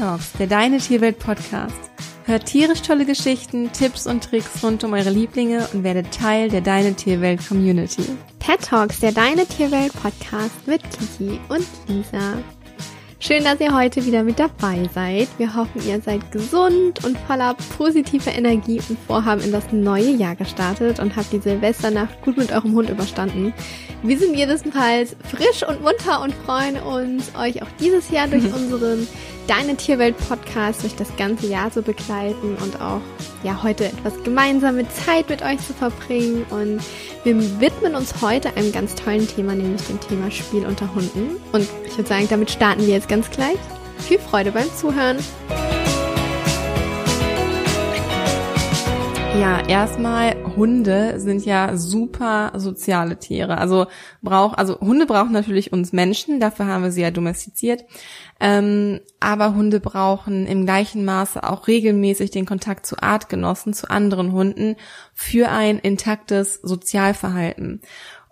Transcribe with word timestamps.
Talks, 0.00 0.32
der 0.32 0.46
Deine 0.46 0.78
Tierwelt 0.78 1.18
Podcast. 1.18 1.90
Hört 2.24 2.46
tierisch 2.46 2.80
tolle 2.80 3.04
Geschichten, 3.04 3.70
Tipps 3.70 4.06
und 4.06 4.24
Tricks 4.24 4.64
rund 4.64 4.82
um 4.82 4.94
eure 4.94 5.10
Lieblinge 5.10 5.68
und 5.74 5.84
werdet 5.84 6.10
Teil 6.10 6.48
der 6.48 6.62
Deine 6.62 6.94
Tierwelt 6.94 7.46
Community. 7.46 8.04
Pet 8.38 8.62
Talks, 8.62 9.00
der 9.00 9.12
Deine 9.12 9.44
Tierwelt 9.44 9.92
Podcast 9.92 10.66
mit 10.66 10.80
Kiki 10.84 11.38
und 11.50 11.66
Lisa. 11.86 12.38
Schön, 13.22 13.44
dass 13.44 13.60
ihr 13.60 13.76
heute 13.76 14.06
wieder 14.06 14.22
mit 14.22 14.38
dabei 14.38 14.88
seid. 14.94 15.28
Wir 15.36 15.54
hoffen, 15.54 15.86
ihr 15.86 16.00
seid 16.00 16.32
gesund 16.32 17.04
und 17.04 17.18
voller 17.18 17.54
positiver 17.76 18.32
Energie 18.32 18.80
und 18.88 18.98
Vorhaben 19.06 19.42
in 19.42 19.52
das 19.52 19.72
neue 19.72 20.12
Jahr 20.12 20.34
gestartet 20.36 21.00
und 21.00 21.16
habt 21.16 21.30
die 21.30 21.38
Silvesternacht 21.38 22.22
gut 22.22 22.38
mit 22.38 22.50
eurem 22.50 22.72
Hund 22.72 22.88
überstanden. 22.88 23.52
Wir 24.02 24.18
sind 24.18 24.34
jedenfalls 24.34 25.14
frisch 25.28 25.62
und 25.68 25.82
munter 25.82 26.22
und 26.22 26.32
freuen 26.46 26.76
uns, 26.80 27.30
euch 27.38 27.62
auch 27.62 27.68
dieses 27.78 28.10
Jahr 28.10 28.26
durch 28.26 28.44
unseren 28.54 29.06
Deine 29.50 29.76
Tierwelt 29.76 30.16
Podcast 30.28 30.84
durch 30.84 30.94
das 30.94 31.16
ganze 31.16 31.48
Jahr 31.48 31.72
zu 31.72 31.82
begleiten 31.82 32.56
und 32.62 32.80
auch 32.80 33.00
ja 33.42 33.64
heute 33.64 33.86
etwas 33.86 34.22
gemeinsame 34.22 34.88
Zeit 34.88 35.28
mit 35.28 35.42
euch 35.42 35.58
zu 35.58 35.72
verbringen. 35.72 36.46
Und 36.50 36.80
wir 37.24 37.60
widmen 37.60 37.96
uns 37.96 38.22
heute 38.22 38.56
einem 38.56 38.70
ganz 38.70 38.94
tollen 38.94 39.26
Thema, 39.26 39.54
nämlich 39.54 39.82
dem 39.88 39.98
Thema 39.98 40.30
Spiel 40.30 40.64
unter 40.64 40.94
Hunden. 40.94 41.36
Und 41.50 41.68
ich 41.84 41.96
würde 41.98 42.08
sagen, 42.08 42.28
damit 42.30 42.50
starten 42.50 42.82
wir 42.82 42.94
jetzt 42.94 43.08
ganz 43.10 43.28
gleich. 43.28 43.58
Viel 43.98 44.20
Freude 44.20 44.52
beim 44.52 44.72
Zuhören. 44.76 45.18
Ja, 49.38 49.66
erstmal 49.66 50.36
Hunde 50.56 51.18
sind 51.18 51.44
ja 51.44 51.76
super 51.76 52.52
soziale 52.56 53.18
Tiere. 53.18 53.58
Also 53.58 53.86
braucht, 54.22 54.58
also 54.58 54.78
Hunde 54.80 55.06
brauchen 55.06 55.32
natürlich 55.32 55.72
uns 55.72 55.92
Menschen, 55.92 56.40
dafür 56.40 56.66
haben 56.66 56.84
wir 56.84 56.92
sie 56.92 57.02
ja 57.02 57.10
domestiziert. 57.10 57.84
Ähm, 58.38 59.00
aber 59.18 59.54
Hunde 59.54 59.80
brauchen 59.80 60.46
im 60.46 60.64
gleichen 60.64 61.04
Maße 61.04 61.42
auch 61.42 61.68
regelmäßig 61.68 62.30
den 62.30 62.46
Kontakt 62.46 62.86
zu 62.86 63.02
Artgenossen, 63.02 63.72
zu 63.72 63.90
anderen 63.90 64.32
Hunden 64.32 64.76
für 65.14 65.48
ein 65.48 65.78
intaktes 65.78 66.56
Sozialverhalten. 66.62 67.80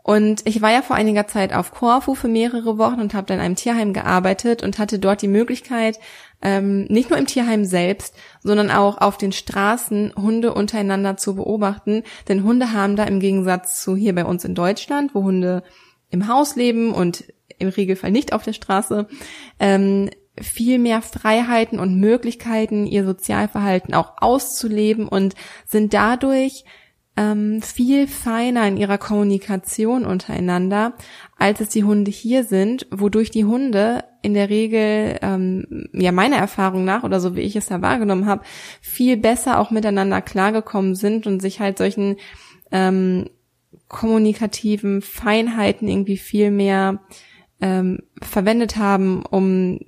Und 0.08 0.46
ich 0.46 0.62
war 0.62 0.72
ja 0.72 0.80
vor 0.80 0.96
einiger 0.96 1.26
Zeit 1.26 1.52
auf 1.52 1.70
Korfu 1.70 2.14
für 2.14 2.28
mehrere 2.28 2.78
Wochen 2.78 2.98
und 2.98 3.12
habe 3.12 3.26
dann 3.26 3.40
in 3.40 3.44
einem 3.44 3.56
Tierheim 3.56 3.92
gearbeitet 3.92 4.62
und 4.62 4.78
hatte 4.78 4.98
dort 4.98 5.20
die 5.20 5.28
Möglichkeit, 5.28 5.98
ähm, 6.40 6.84
nicht 6.84 7.10
nur 7.10 7.18
im 7.18 7.26
Tierheim 7.26 7.66
selbst, 7.66 8.16
sondern 8.42 8.70
auch 8.70 9.02
auf 9.02 9.18
den 9.18 9.32
Straßen 9.32 10.14
Hunde 10.16 10.54
untereinander 10.54 11.18
zu 11.18 11.34
beobachten. 11.34 12.04
Denn 12.26 12.42
Hunde 12.42 12.72
haben 12.72 12.96
da 12.96 13.04
im 13.04 13.20
Gegensatz 13.20 13.82
zu 13.82 13.96
hier 13.96 14.14
bei 14.14 14.24
uns 14.24 14.46
in 14.46 14.54
Deutschland, 14.54 15.14
wo 15.14 15.24
Hunde 15.24 15.62
im 16.08 16.26
Haus 16.26 16.56
leben 16.56 16.94
und 16.94 17.24
im 17.58 17.68
Regelfall 17.68 18.10
nicht 18.10 18.32
auf 18.32 18.42
der 18.42 18.54
Straße, 18.54 19.08
ähm, 19.60 20.08
viel 20.40 20.78
mehr 20.78 21.02
Freiheiten 21.02 21.78
und 21.78 22.00
Möglichkeiten, 22.00 22.86
ihr 22.86 23.04
Sozialverhalten 23.04 23.92
auch 23.92 24.14
auszuleben 24.22 25.06
und 25.06 25.34
sind 25.66 25.92
dadurch 25.92 26.64
ähm, 27.18 27.60
viel 27.62 28.06
feiner 28.06 28.68
in 28.68 28.76
ihrer 28.76 28.96
Kommunikation 28.96 30.06
untereinander, 30.06 30.94
als 31.36 31.60
es 31.60 31.68
die 31.68 31.82
Hunde 31.82 32.12
hier 32.12 32.44
sind, 32.44 32.86
wodurch 32.92 33.32
die 33.32 33.44
Hunde 33.44 34.04
in 34.22 34.34
der 34.34 34.48
Regel, 34.48 35.18
ähm, 35.20 35.88
ja 35.92 36.12
meiner 36.12 36.36
Erfahrung 36.36 36.84
nach 36.84 37.02
oder 37.02 37.18
so 37.18 37.34
wie 37.34 37.40
ich 37.40 37.56
es 37.56 37.66
da 37.66 37.82
wahrgenommen 37.82 38.26
habe, 38.26 38.44
viel 38.80 39.16
besser 39.16 39.58
auch 39.58 39.72
miteinander 39.72 40.22
klargekommen 40.22 40.94
sind 40.94 41.26
und 41.26 41.42
sich 41.42 41.58
halt 41.58 41.78
solchen 41.78 42.18
ähm, 42.70 43.28
kommunikativen 43.88 45.02
Feinheiten 45.02 45.88
irgendwie 45.88 46.18
viel 46.18 46.52
mehr 46.52 47.00
ähm, 47.60 47.98
verwendet 48.22 48.76
haben, 48.76 49.26
um 49.26 49.80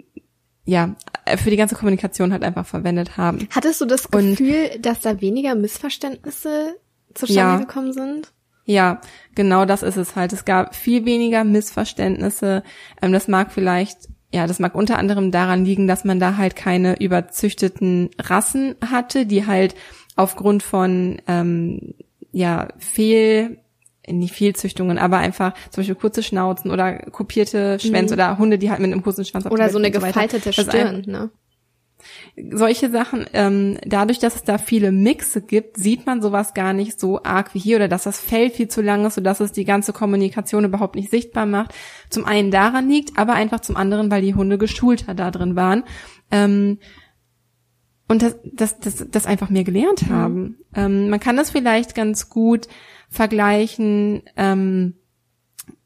ja, 0.64 0.96
für 1.36 1.50
die 1.50 1.56
ganze 1.56 1.76
Kommunikation 1.76 2.32
halt 2.32 2.42
einfach 2.42 2.66
verwendet 2.66 3.16
haben. 3.16 3.46
Hattest 3.50 3.80
du 3.80 3.84
das 3.84 4.10
Gefühl, 4.10 4.70
und, 4.74 4.84
dass 4.84 5.00
da 5.00 5.20
weniger 5.20 5.54
Missverständnisse 5.54 6.74
zustande 7.14 7.54
ja, 7.54 7.66
gekommen 7.66 7.92
sind? 7.92 8.32
Ja, 8.64 9.00
genau 9.34 9.64
das 9.64 9.82
ist 9.82 9.96
es 9.96 10.16
halt. 10.16 10.32
Es 10.32 10.44
gab 10.44 10.74
viel 10.74 11.04
weniger 11.04 11.44
Missverständnisse. 11.44 12.62
Ähm, 13.02 13.12
das 13.12 13.26
mag 13.26 13.52
vielleicht, 13.52 14.08
ja, 14.32 14.46
das 14.46 14.58
mag 14.58 14.74
unter 14.74 14.98
anderem 14.98 15.30
daran 15.30 15.64
liegen, 15.64 15.86
dass 15.86 16.04
man 16.04 16.20
da 16.20 16.36
halt 16.36 16.56
keine 16.56 17.00
überzüchteten 17.00 18.10
Rassen 18.18 18.76
hatte, 18.84 19.26
die 19.26 19.46
halt 19.46 19.74
aufgrund 20.16 20.62
von 20.62 21.20
ähm, 21.26 21.94
ja 22.32 22.68
Fehl 22.78 23.58
nicht 24.08 24.34
Fehlzüchtungen, 24.34 24.98
aber 24.98 25.18
einfach 25.18 25.52
zum 25.70 25.82
Beispiel 25.82 25.94
kurze 25.94 26.22
Schnauzen 26.22 26.70
oder 26.70 26.98
kopierte 27.10 27.78
Schwänze 27.78 28.14
mhm. 28.14 28.20
oder 28.20 28.38
Hunde, 28.38 28.58
die 28.58 28.70
halt 28.70 28.80
mit 28.80 28.92
einem 28.92 29.02
kurzen 29.02 29.24
Schwanz 29.24 29.46
Oder 29.46 29.68
so 29.70 29.78
eine 29.78 29.90
gefaltete 29.90 30.52
so 30.52 30.62
Stirn, 30.62 31.04
ne? 31.06 31.30
Solche 32.50 32.90
Sachen, 32.90 33.26
ähm, 33.32 33.78
dadurch, 33.84 34.18
dass 34.18 34.36
es 34.36 34.44
da 34.44 34.58
viele 34.58 34.92
Mixe 34.92 35.40
gibt, 35.42 35.76
sieht 35.76 36.06
man 36.06 36.22
sowas 36.22 36.54
gar 36.54 36.72
nicht 36.72 36.98
so 36.98 37.22
arg 37.22 37.54
wie 37.54 37.58
hier 37.58 37.76
oder 37.76 37.88
dass 37.88 38.04
das 38.04 38.20
Fell 38.20 38.50
viel 38.50 38.68
zu 38.68 38.82
lang 38.82 39.04
ist, 39.06 39.14
sodass 39.14 39.40
es 39.40 39.52
die 39.52 39.64
ganze 39.64 39.92
Kommunikation 39.92 40.64
überhaupt 40.64 40.96
nicht 40.96 41.10
sichtbar 41.10 41.46
macht. 41.46 41.74
Zum 42.08 42.24
einen 42.24 42.50
daran 42.50 42.88
liegt, 42.88 43.18
aber 43.18 43.34
einfach 43.34 43.60
zum 43.60 43.76
anderen, 43.76 44.10
weil 44.10 44.22
die 44.22 44.34
Hunde 44.34 44.58
geschulter 44.58 45.14
da 45.14 45.30
drin 45.30 45.56
waren. 45.56 45.84
Ähm, 46.30 46.78
und 48.08 48.22
das, 48.22 48.36
das, 48.44 48.80
das, 48.80 49.06
das 49.08 49.26
einfach 49.26 49.50
mehr 49.50 49.62
gelernt 49.62 50.08
mhm. 50.08 50.12
haben. 50.12 50.40
Mhm. 50.40 50.56
Ähm, 50.74 51.10
man 51.10 51.20
kann 51.20 51.36
das 51.36 51.50
vielleicht 51.50 51.94
ganz 51.94 52.28
gut 52.28 52.66
vergleichen, 53.08 54.22
ähm, 54.36 54.94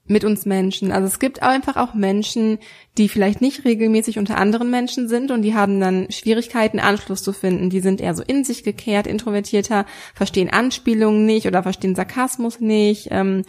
mit 0.07 0.25
uns 0.25 0.45
Menschen. 0.45 0.93
Also 0.93 1.07
es 1.07 1.19
gibt 1.19 1.43
einfach 1.43 1.77
auch 1.77 1.95
Menschen, 1.95 2.59
die 2.99 3.09
vielleicht 3.09 3.41
nicht 3.41 3.65
regelmäßig 3.65 4.19
unter 4.19 4.37
anderen 4.37 4.71
Menschen 4.71 5.09
sind 5.09 5.31
und 5.31 5.43
die 5.43 5.55
haben 5.55 5.81
dann 5.81 6.11
Schwierigkeiten, 6.11 6.79
Anschluss 6.79 7.23
zu 7.23 7.33
finden. 7.33 7.71
Die 7.71 7.81
sind 7.81 8.01
eher 8.01 8.15
so 8.15 8.23
in 8.23 8.45
sich 8.45 8.65
gekehrt, 8.65 9.07
introvertierter, 9.07 9.87
verstehen 10.15 10.51
Anspielungen 10.51 11.25
nicht 11.25 11.47
oder 11.47 11.63
verstehen 11.63 11.95
Sarkasmus 11.95 12.61
nicht, 12.61 13.09
ähm, 13.11 13.45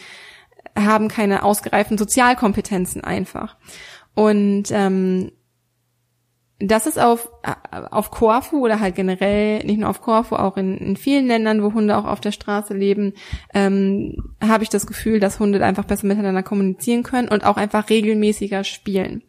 haben 0.78 1.10
keine 1.10 1.44
ausgereiften 1.44 1.98
Sozialkompetenzen 1.98 3.04
einfach. 3.04 3.58
Und 4.14 4.68
ähm, 4.72 5.32
das 6.60 6.88
ist 6.88 6.98
auf, 6.98 7.30
auf 7.92 8.12
Korfu 8.12 8.64
oder 8.64 8.80
halt 8.80 8.96
generell, 8.96 9.64
nicht 9.66 9.78
nur 9.78 9.90
auf 9.90 10.02
Korfu, 10.02 10.36
auch 10.36 10.56
in, 10.56 10.78
in 10.78 10.96
vielen 10.96 11.28
Ländern, 11.28 11.62
wo 11.62 11.74
Hunde 11.74 11.98
auch 11.98 12.06
auf 12.06 12.22
der 12.22 12.32
Straße 12.32 12.74
leben, 12.74 13.14
ähm, 13.54 14.16
habe 14.42 14.64
ich 14.64 14.70
das 14.70 14.88
Gefühl, 14.88 15.20
dass 15.20 15.40
Hunde 15.40 15.64
einfach 15.66 15.84
besser 15.84 16.08
miteinander 16.08 16.44
kommunizieren 16.44 17.04
können 17.04 17.28
und 17.28 17.44
auch 17.44 17.58
einfach 17.58 17.90
regelmäßiger 17.90 18.64
spielen. 18.64 19.22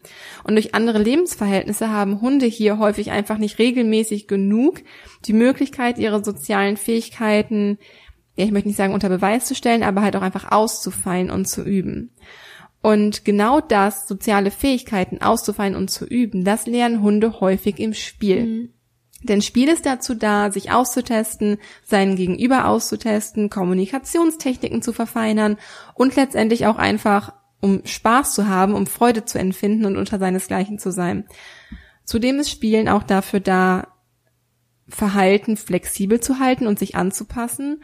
Und 0.44 0.54
durch 0.54 0.74
andere 0.76 0.98
Lebensverhältnisse 0.98 1.90
haben 1.90 2.20
Hunde 2.20 2.46
hier 2.46 2.78
häufig 2.78 3.10
einfach 3.10 3.38
nicht 3.38 3.58
regelmäßig 3.58 4.28
genug 4.28 4.82
die 5.24 5.32
Möglichkeit, 5.32 5.98
ihre 5.98 6.24
sozialen 6.24 6.76
Fähigkeiten, 6.76 7.78
ja, 8.36 8.44
ich 8.44 8.52
möchte 8.52 8.68
nicht 8.68 8.76
sagen 8.76 8.94
unter 8.94 9.08
Beweis 9.08 9.46
zu 9.46 9.54
stellen, 9.56 9.82
aber 9.82 10.02
halt 10.02 10.14
auch 10.14 10.22
einfach 10.22 10.52
auszufallen 10.52 11.30
und 11.30 11.46
zu 11.46 11.64
üben. 11.64 12.10
Und 12.86 13.24
genau 13.24 13.60
das, 13.60 14.06
soziale 14.06 14.52
Fähigkeiten 14.52 15.20
auszufallen 15.20 15.74
und 15.74 15.90
zu 15.90 16.04
üben, 16.04 16.44
das 16.44 16.68
lernen 16.68 17.02
Hunde 17.02 17.40
häufig 17.40 17.80
im 17.80 17.94
Spiel. 17.94 18.46
Mhm. 18.46 18.68
Denn 19.24 19.42
Spiel 19.42 19.68
ist 19.68 19.86
dazu 19.86 20.14
da, 20.14 20.52
sich 20.52 20.70
auszutesten, 20.70 21.58
seinen 21.82 22.14
Gegenüber 22.14 22.68
auszutesten, 22.68 23.50
Kommunikationstechniken 23.50 24.82
zu 24.82 24.92
verfeinern 24.92 25.56
und 25.94 26.14
letztendlich 26.14 26.66
auch 26.66 26.76
einfach, 26.76 27.32
um 27.60 27.84
Spaß 27.84 28.34
zu 28.34 28.46
haben, 28.46 28.72
um 28.72 28.86
Freude 28.86 29.24
zu 29.24 29.40
empfinden 29.40 29.84
und 29.84 29.96
unter 29.96 30.20
seinesgleichen 30.20 30.78
zu 30.78 30.92
sein. 30.92 31.26
Zudem 32.04 32.38
ist 32.38 32.50
Spielen 32.50 32.88
auch 32.88 33.02
dafür 33.02 33.40
da, 33.40 33.88
Verhalten 34.86 35.56
flexibel 35.56 36.20
zu 36.20 36.38
halten 36.38 36.68
und 36.68 36.78
sich 36.78 36.94
anzupassen, 36.94 37.82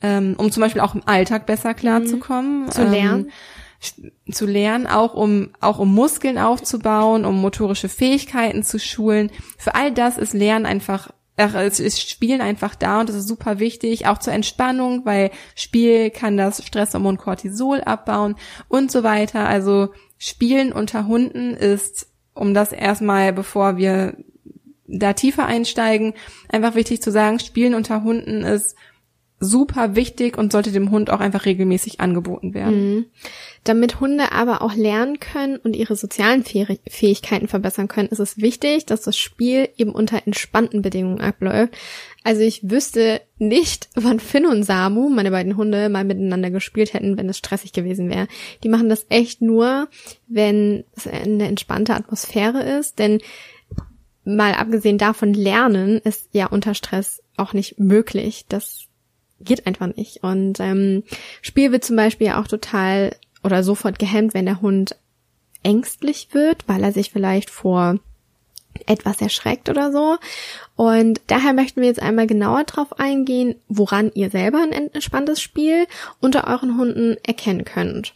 ähm, 0.00 0.36
um 0.38 0.52
zum 0.52 0.60
Beispiel 0.60 0.82
auch 0.82 0.94
im 0.94 1.02
Alltag 1.08 1.44
besser 1.44 1.74
klarzukommen. 1.74 2.66
Mhm. 2.66 2.70
Zu 2.70 2.84
lernen. 2.84 3.24
Ähm, 3.24 3.32
zu 4.30 4.46
lernen, 4.46 4.86
auch 4.86 5.14
um, 5.14 5.50
auch 5.60 5.78
um 5.78 5.94
Muskeln 5.94 6.38
aufzubauen, 6.38 7.24
um 7.24 7.40
motorische 7.40 7.88
Fähigkeiten 7.88 8.62
zu 8.62 8.78
schulen. 8.78 9.30
Für 9.58 9.74
all 9.74 9.92
das 9.92 10.18
ist 10.18 10.34
Lernen 10.34 10.66
einfach 10.66 11.10
es 11.36 11.80
ist 11.80 12.08
Spielen 12.08 12.40
einfach 12.40 12.74
da 12.76 13.00
und 13.00 13.08
das 13.08 13.16
ist 13.16 13.26
super 13.26 13.58
wichtig, 13.58 14.06
auch 14.06 14.18
zur 14.18 14.32
Entspannung, 14.32 15.04
weil 15.04 15.30
Spiel 15.56 16.10
kann 16.10 16.36
das 16.36 16.64
Stresshormon 16.64 17.18
Cortisol 17.18 17.80
abbauen 17.80 18.36
und 18.68 18.92
so 18.92 19.02
weiter. 19.02 19.48
Also 19.48 19.88
Spielen 20.16 20.72
unter 20.72 21.06
Hunden 21.06 21.54
ist, 21.54 22.06
um 22.34 22.54
das 22.54 22.72
erstmal, 22.72 23.32
bevor 23.32 23.76
wir 23.76 24.16
da 24.86 25.12
tiefer 25.14 25.46
einsteigen, 25.46 26.14
einfach 26.48 26.76
wichtig 26.76 27.02
zu 27.02 27.10
sagen, 27.10 27.40
Spielen 27.40 27.74
unter 27.74 28.04
Hunden 28.04 28.42
ist 28.42 28.76
super 29.44 29.94
wichtig 29.94 30.36
und 30.36 30.50
sollte 30.52 30.72
dem 30.72 30.90
Hund 30.90 31.10
auch 31.10 31.20
einfach 31.20 31.44
regelmäßig 31.46 32.00
angeboten 32.00 32.54
werden. 32.54 32.94
Mhm. 32.94 33.04
Damit 33.62 34.00
Hunde 34.00 34.32
aber 34.32 34.62
auch 34.62 34.74
lernen 34.74 35.20
können 35.20 35.56
und 35.56 35.76
ihre 35.76 35.96
sozialen 35.96 36.44
Fähigkeiten 36.44 37.48
verbessern 37.48 37.88
können, 37.88 38.08
ist 38.08 38.18
es 38.18 38.38
wichtig, 38.38 38.86
dass 38.86 39.02
das 39.02 39.16
Spiel 39.16 39.68
eben 39.76 39.92
unter 39.92 40.26
entspannten 40.26 40.82
Bedingungen 40.82 41.20
abläuft. 41.20 41.74
Also 42.24 42.42
ich 42.42 42.68
wüsste 42.70 43.20
nicht, 43.38 43.88
wann 43.94 44.20
Finn 44.20 44.46
und 44.46 44.64
Samu, 44.64 45.08
meine 45.08 45.30
beiden 45.30 45.56
Hunde, 45.56 45.88
mal 45.88 46.04
miteinander 46.04 46.50
gespielt 46.50 46.92
hätten, 46.92 47.16
wenn 47.16 47.28
es 47.28 47.38
stressig 47.38 47.72
gewesen 47.72 48.10
wäre. 48.10 48.28
Die 48.62 48.68
machen 48.68 48.88
das 48.88 49.06
echt 49.08 49.40
nur, 49.40 49.88
wenn 50.26 50.84
es 50.96 51.06
eine 51.06 51.46
entspannte 51.46 51.94
Atmosphäre 51.94 52.62
ist, 52.78 52.98
denn 52.98 53.20
mal 54.26 54.54
abgesehen 54.54 54.96
davon, 54.96 55.34
Lernen 55.34 55.98
ist 55.98 56.30
ja 56.32 56.46
unter 56.46 56.74
Stress 56.74 57.22
auch 57.36 57.52
nicht 57.52 57.78
möglich. 57.78 58.46
Das 58.48 58.86
geht 59.40 59.66
einfach 59.66 59.94
nicht. 59.94 60.22
Und 60.22 60.60
ähm, 60.60 61.02
Spiel 61.42 61.72
wird 61.72 61.84
zum 61.84 61.96
Beispiel 61.96 62.30
auch 62.30 62.46
total 62.46 63.14
oder 63.42 63.62
sofort 63.62 63.98
gehemmt, 63.98 64.34
wenn 64.34 64.46
der 64.46 64.60
Hund 64.60 64.96
ängstlich 65.62 66.28
wird, 66.32 66.66
weil 66.66 66.82
er 66.82 66.92
sich 66.92 67.10
vielleicht 67.10 67.50
vor 67.50 67.98
etwas 68.86 69.20
erschreckt 69.20 69.68
oder 69.68 69.92
so. 69.92 70.16
Und 70.76 71.20
daher 71.28 71.52
möchten 71.52 71.80
wir 71.80 71.88
jetzt 71.88 72.02
einmal 72.02 72.26
genauer 72.26 72.64
drauf 72.64 72.98
eingehen, 72.98 73.54
woran 73.68 74.10
ihr 74.14 74.30
selber 74.30 74.58
ein 74.62 74.72
entspanntes 74.72 75.40
Spiel 75.40 75.86
unter 76.20 76.48
euren 76.48 76.76
Hunden 76.76 77.16
erkennen 77.22 77.64
könnt. 77.64 78.12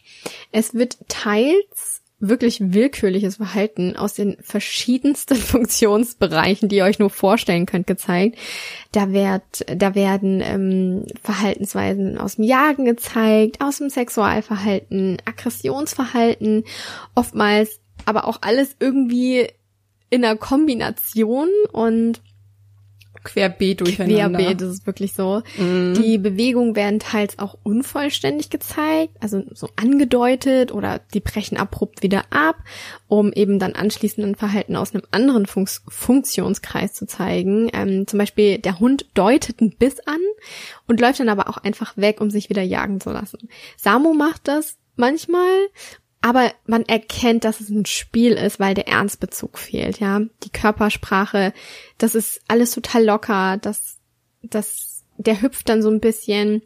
Es 0.50 0.74
wird 0.74 0.98
teils 1.08 2.02
wirklich 2.20 2.60
willkürliches 2.60 3.36
Verhalten 3.36 3.96
aus 3.96 4.14
den 4.14 4.36
verschiedensten 4.40 5.36
Funktionsbereichen, 5.36 6.68
die 6.68 6.76
ihr 6.76 6.84
euch 6.84 6.98
nur 6.98 7.10
vorstellen 7.10 7.66
könnt, 7.66 7.86
gezeigt. 7.86 8.36
Da, 8.92 9.12
wird, 9.12 9.64
da 9.66 9.94
werden 9.94 10.40
ähm, 10.40 11.06
Verhaltensweisen 11.22 12.18
aus 12.18 12.36
dem 12.36 12.44
Jagen 12.44 12.84
gezeigt, 12.84 13.60
aus 13.60 13.78
dem 13.78 13.90
Sexualverhalten, 13.90 15.18
Aggressionsverhalten, 15.24 16.64
oftmals 17.14 17.80
aber 18.04 18.26
auch 18.26 18.38
alles 18.40 18.76
irgendwie 18.80 19.48
in 20.10 20.24
einer 20.24 20.36
Kombination 20.36 21.48
und 21.72 22.20
querbeet 23.28 23.80
durcheinander. 23.80 24.38
Querbeet, 24.38 24.60
das 24.60 24.70
ist 24.70 24.86
wirklich 24.86 25.12
so. 25.12 25.42
Mhm. 25.56 25.94
Die 25.94 26.18
Bewegungen 26.18 26.74
werden 26.74 26.98
teils 26.98 27.38
auch 27.38 27.58
unvollständig 27.62 28.50
gezeigt, 28.50 29.14
also 29.20 29.42
so 29.52 29.68
angedeutet 29.76 30.72
oder 30.72 31.00
die 31.12 31.20
brechen 31.20 31.58
abrupt 31.58 32.02
wieder 32.02 32.24
ab, 32.30 32.56
um 33.06 33.32
eben 33.32 33.58
dann 33.58 33.74
anschließend 33.74 34.26
ein 34.26 34.34
Verhalten 34.34 34.76
aus 34.76 34.94
einem 34.94 35.04
anderen 35.10 35.46
Fun 35.46 35.66
Funktionskreis 35.88 36.94
zu 36.94 37.06
zeigen. 37.06 37.70
Ähm, 37.72 38.06
zum 38.06 38.18
Beispiel 38.18 38.58
der 38.58 38.80
Hund 38.80 39.06
deutet 39.14 39.60
einen 39.60 39.76
Biss 39.76 40.00
an 40.06 40.20
und 40.86 41.00
läuft 41.00 41.20
dann 41.20 41.28
aber 41.28 41.48
auch 41.48 41.58
einfach 41.58 41.96
weg, 41.96 42.20
um 42.20 42.30
sich 42.30 42.48
wieder 42.48 42.62
jagen 42.62 43.00
zu 43.00 43.10
lassen. 43.10 43.48
Samu 43.76 44.14
macht 44.14 44.48
das 44.48 44.78
manchmal 44.96 45.68
aber 46.20 46.52
man 46.66 46.84
erkennt, 46.84 47.44
dass 47.44 47.60
es 47.60 47.68
ein 47.68 47.86
Spiel 47.86 48.32
ist, 48.32 48.58
weil 48.58 48.74
der 48.74 48.88
Ernstbezug 48.88 49.58
fehlt, 49.58 50.00
ja. 50.00 50.20
Die 50.42 50.50
Körpersprache, 50.50 51.52
das 51.96 52.14
ist 52.14 52.40
alles 52.48 52.72
total 52.72 53.04
locker, 53.04 53.56
das, 53.58 53.98
das, 54.42 55.04
der 55.16 55.40
hüpft 55.42 55.68
dann 55.68 55.82
so 55.82 55.90
ein 55.90 56.00
bisschen. 56.00 56.62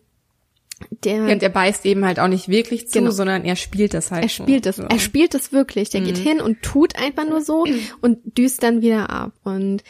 Der, 0.90 1.26
ja, 1.26 1.32
und 1.32 1.42
er 1.42 1.48
beißt 1.48 1.86
eben 1.86 2.04
halt 2.04 2.18
auch 2.18 2.28
nicht 2.28 2.48
wirklich 2.48 2.88
zu, 2.88 2.98
genau. 2.98 3.10
sondern 3.12 3.44
er 3.44 3.54
spielt 3.56 3.94
das 3.94 4.10
halt. 4.10 4.24
Er 4.24 4.28
spielt 4.28 4.66
es, 4.66 4.76
so. 4.76 4.84
er 4.84 4.98
spielt 4.98 5.34
es 5.34 5.52
wirklich. 5.52 5.90
Der 5.90 6.00
mhm. 6.00 6.06
geht 6.06 6.18
hin 6.18 6.40
und 6.40 6.62
tut 6.62 6.96
einfach 6.96 7.28
nur 7.28 7.40
so 7.40 7.64
und 8.00 8.18
düst 8.38 8.62
dann 8.62 8.82
wieder 8.82 9.10
ab. 9.10 9.32
Und 9.44 9.84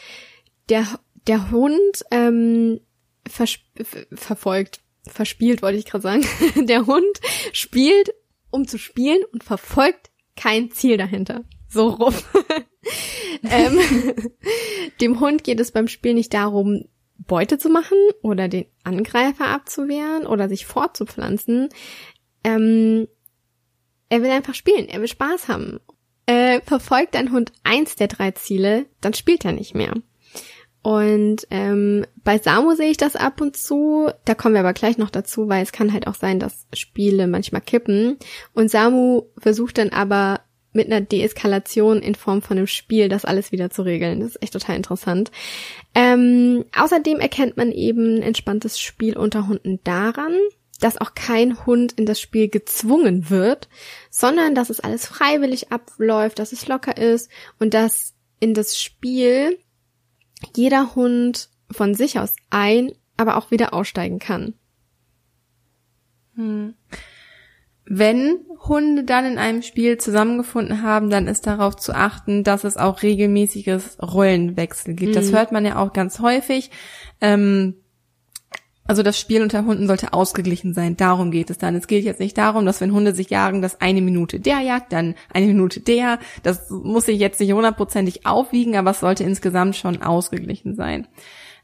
der, 0.69 0.85
der 1.25 1.49
Hund 1.49 2.05
ähm, 2.11 2.79
verfolgt, 3.25 4.81
verspielt, 5.07 5.61
wollte 5.61 5.79
ich 5.79 5.85
gerade 5.85 6.03
sagen. 6.03 6.25
der 6.67 6.85
Hund 6.85 7.19
spielt 7.53 8.13
um 8.53 8.67
zu 8.67 8.77
spielen 8.77 9.23
und 9.31 9.43
verfolgt 9.43 10.11
kein 10.35 10.71
Ziel 10.71 10.97
dahinter. 10.97 11.43
So 11.67 11.89
rum. 11.89 12.13
ähm, 13.43 13.79
dem 15.01 15.19
Hund 15.19 15.43
geht 15.43 15.59
es 15.59 15.71
beim 15.71 15.87
Spiel 15.87 16.13
nicht 16.13 16.33
darum, 16.33 16.85
Beute 17.17 17.57
zu 17.57 17.69
machen 17.69 17.97
oder 18.21 18.47
den 18.47 18.65
Angreifer 18.83 19.47
abzuwehren 19.47 20.25
oder 20.27 20.49
sich 20.49 20.65
fortzupflanzen. 20.65 21.69
Ähm, 22.43 23.07
er 24.09 24.21
will 24.21 24.29
einfach 24.29 24.55
spielen, 24.55 24.87
er 24.87 25.01
will 25.01 25.07
Spaß 25.07 25.47
haben. 25.47 25.79
Äh, 26.25 26.61
verfolgt 26.61 27.15
ein 27.15 27.31
Hund 27.31 27.51
eins 27.63 27.95
der 27.95 28.07
drei 28.07 28.31
Ziele, 28.31 28.85
dann 29.01 29.13
spielt 29.13 29.45
er 29.45 29.51
nicht 29.51 29.73
mehr. 29.73 29.93
Und 30.83 31.47
ähm, 31.49 32.05
bei 32.25 32.37
Samu 32.37 32.75
sehe 32.75 32.91
ich 32.91 32.97
das 32.97 33.15
ab 33.15 33.39
und 33.39 33.55
zu. 33.55 34.09
Da 34.25 34.35
kommen 34.35 34.53
wir 34.53 34.59
aber 34.59 34.73
gleich 34.73 34.97
noch 34.97 35.09
dazu, 35.09 35.47
weil 35.47 35.63
es 35.63 35.71
kann 35.71 35.93
halt 35.93 36.07
auch 36.07 36.15
sein, 36.15 36.39
dass 36.39 36.67
Spiele 36.73 37.27
manchmal 37.27 37.61
kippen. 37.61 38.17
Und 38.53 38.69
Samu 38.69 39.23
versucht 39.37 39.77
dann 39.77 39.89
aber 39.89 40.41
mit 40.73 40.87
einer 40.87 41.01
Deeskalation 41.01 42.01
in 42.01 42.15
Form 42.15 42.41
von 42.41 42.57
einem 42.57 42.67
Spiel 42.67 43.07
das 43.07 43.23
alles 43.23 43.51
wieder 43.53 43.69
zu 43.69 43.83
regeln. 43.83 44.19
Das 44.19 44.29
ist 44.29 44.43
echt 44.43 44.53
total 44.53 44.75
interessant. 44.75 45.31
Ähm, 45.95 46.65
außerdem 46.77 47.19
erkennt 47.19 47.55
man 47.55 47.71
eben 47.71 48.21
entspanntes 48.21 48.79
Spiel 48.79 49.15
unter 49.15 49.47
Hunden 49.47 49.79
daran, 49.83 50.35
dass 50.81 50.99
auch 50.99 51.13
kein 51.15 51.65
Hund 51.65 51.93
in 51.93 52.05
das 52.05 52.19
Spiel 52.19 52.49
gezwungen 52.49 53.29
wird, 53.29 53.69
sondern 54.09 54.53
dass 54.53 54.69
es 54.69 54.81
alles 54.81 55.05
freiwillig 55.05 55.71
abläuft, 55.71 56.39
dass 56.39 56.51
es 56.51 56.67
locker 56.67 56.97
ist 56.97 57.29
und 57.59 57.73
dass 57.73 58.15
in 58.41 58.53
das 58.53 58.77
Spiel 58.81 59.57
jeder 60.55 60.95
Hund 60.95 61.49
von 61.71 61.93
sich 61.93 62.19
aus 62.19 62.35
ein, 62.49 62.91
aber 63.17 63.37
auch 63.37 63.51
wieder 63.51 63.73
aussteigen 63.73 64.19
kann. 64.19 64.53
Hm. 66.35 66.73
Wenn 67.85 68.45
Hunde 68.67 69.03
dann 69.03 69.25
in 69.25 69.37
einem 69.37 69.61
Spiel 69.61 69.97
zusammengefunden 69.97 70.81
haben, 70.83 71.09
dann 71.09 71.27
ist 71.27 71.45
darauf 71.45 71.75
zu 71.75 71.93
achten, 71.93 72.43
dass 72.43 72.63
es 72.63 72.77
auch 72.77 73.03
regelmäßiges 73.03 73.97
Rollenwechsel 74.01 74.93
gibt. 74.93 75.11
Mhm. 75.11 75.15
Das 75.15 75.33
hört 75.33 75.51
man 75.51 75.65
ja 75.65 75.77
auch 75.77 75.91
ganz 75.91 76.19
häufig. 76.19 76.71
Ähm, 77.19 77.75
also 78.85 79.01
das 79.01 79.17
Spiel 79.19 79.41
unter 79.41 79.65
Hunden 79.65 79.87
sollte 79.87 80.13
ausgeglichen 80.13 80.73
sein. 80.73 80.97
Darum 80.97 81.31
geht 81.31 81.49
es 81.49 81.57
dann. 81.57 81.75
Es 81.75 81.87
geht 81.87 82.03
jetzt 82.03 82.19
nicht 82.19 82.37
darum, 82.37 82.65
dass 82.65 82.81
wenn 82.81 82.91
Hunde 82.91 83.15
sich 83.15 83.29
jagen, 83.29 83.61
dass 83.61 83.79
eine 83.79 84.01
Minute 84.01 84.39
der 84.39 84.59
jagt, 84.59 84.91
dann 84.91 85.15
eine 85.33 85.47
Minute 85.47 85.79
der. 85.79 86.19
Das 86.43 86.69
muss 86.69 87.05
sich 87.05 87.19
jetzt 87.19 87.39
nicht 87.39 87.53
hundertprozentig 87.53 88.25
aufwiegen, 88.25 88.75
aber 88.75 88.91
es 88.91 88.99
sollte 88.99 89.23
insgesamt 89.23 89.75
schon 89.75 90.01
ausgeglichen 90.01 90.75
sein. 90.75 91.07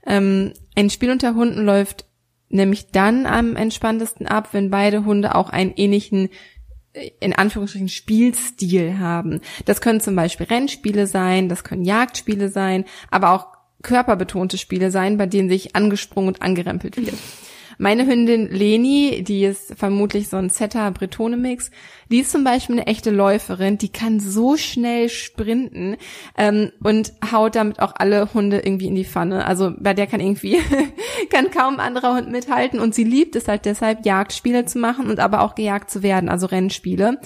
Ähm, 0.06 0.54
ein 0.76 0.90
Spiel 0.90 1.12
unter 1.12 1.36
Hunden 1.36 1.66
läuft 1.66 2.06
nämlich 2.48 2.92
dann 2.92 3.26
am 3.26 3.56
entspanntesten 3.56 4.26
ab, 4.26 4.50
wenn 4.54 4.70
beide 4.70 5.06
Hunde 5.06 5.36
auch 5.36 5.50
einen 5.50 5.74
ähnlichen 5.76 6.30
äh, 6.94 7.12
in 7.20 7.34
Anführungsstrichen 7.34 7.90
Spielstil 7.90 8.98
haben. 8.98 9.42
Das 9.66 9.82
können 9.82 10.00
zum 10.00 10.16
Beispiel 10.16 10.48
Rennspiele 10.48 11.06
sein, 11.06 11.50
das 11.50 11.64
können 11.66 11.84
Jagdspiele 11.84 12.50
sein, 12.50 12.86
aber 13.12 13.32
auch 13.32 13.59
körperbetonte 13.82 14.58
Spiele 14.58 14.92
sein, 14.92 15.18
bei 15.18 15.26
denen 15.26 15.50
sich 15.50 15.76
angesprungen 15.76 16.30
und 16.30 16.42
angerempelt 16.42 16.98
wird. 16.98 17.16
Meine 17.82 18.06
Hündin 18.06 18.50
Leni, 18.50 19.24
die 19.24 19.46
ist 19.46 19.74
vermutlich 19.78 20.28
so 20.28 20.36
ein 20.36 20.50
Setter-Bretone-Mix, 20.50 21.72
die 22.12 22.20
ist 22.20 22.30
zum 22.30 22.44
Beispiel 22.44 22.76
eine 22.76 22.88
echte 22.88 23.10
Läuferin, 23.10 23.78
die 23.78 23.88
kann 23.88 24.20
so 24.20 24.58
schnell 24.58 25.08
sprinten 25.08 25.96
ähm, 26.38 26.74
und 26.84 27.14
haut 27.32 27.56
damit 27.56 27.80
auch 27.80 27.94
alle 27.96 28.34
Hunde 28.34 28.60
irgendwie 28.60 28.88
in 28.88 28.96
die 28.96 29.06
Pfanne. 29.06 29.46
Also 29.46 29.72
bei 29.80 29.94
der 29.94 30.08
kann 30.08 30.20
irgendwie, 30.20 30.58
kann 31.30 31.52
kaum 31.52 31.80
anderer 31.80 32.18
Hund 32.18 32.30
mithalten 32.30 32.82
und 32.82 32.94
sie 32.94 33.06
liebt 33.06 33.38
es 33.38 33.48
halt 33.48 33.64
deshalb, 33.64 34.06
Jagdspiele 34.06 34.66
zu 34.66 34.78
machen 34.78 35.10
und 35.10 35.22
aber 35.22 35.40
auch 35.40 35.56
gejagt 35.56 35.90
zu 35.90 36.04
werden, 36.04 36.28
also 36.28 36.48
Rennspiele. 36.48 37.22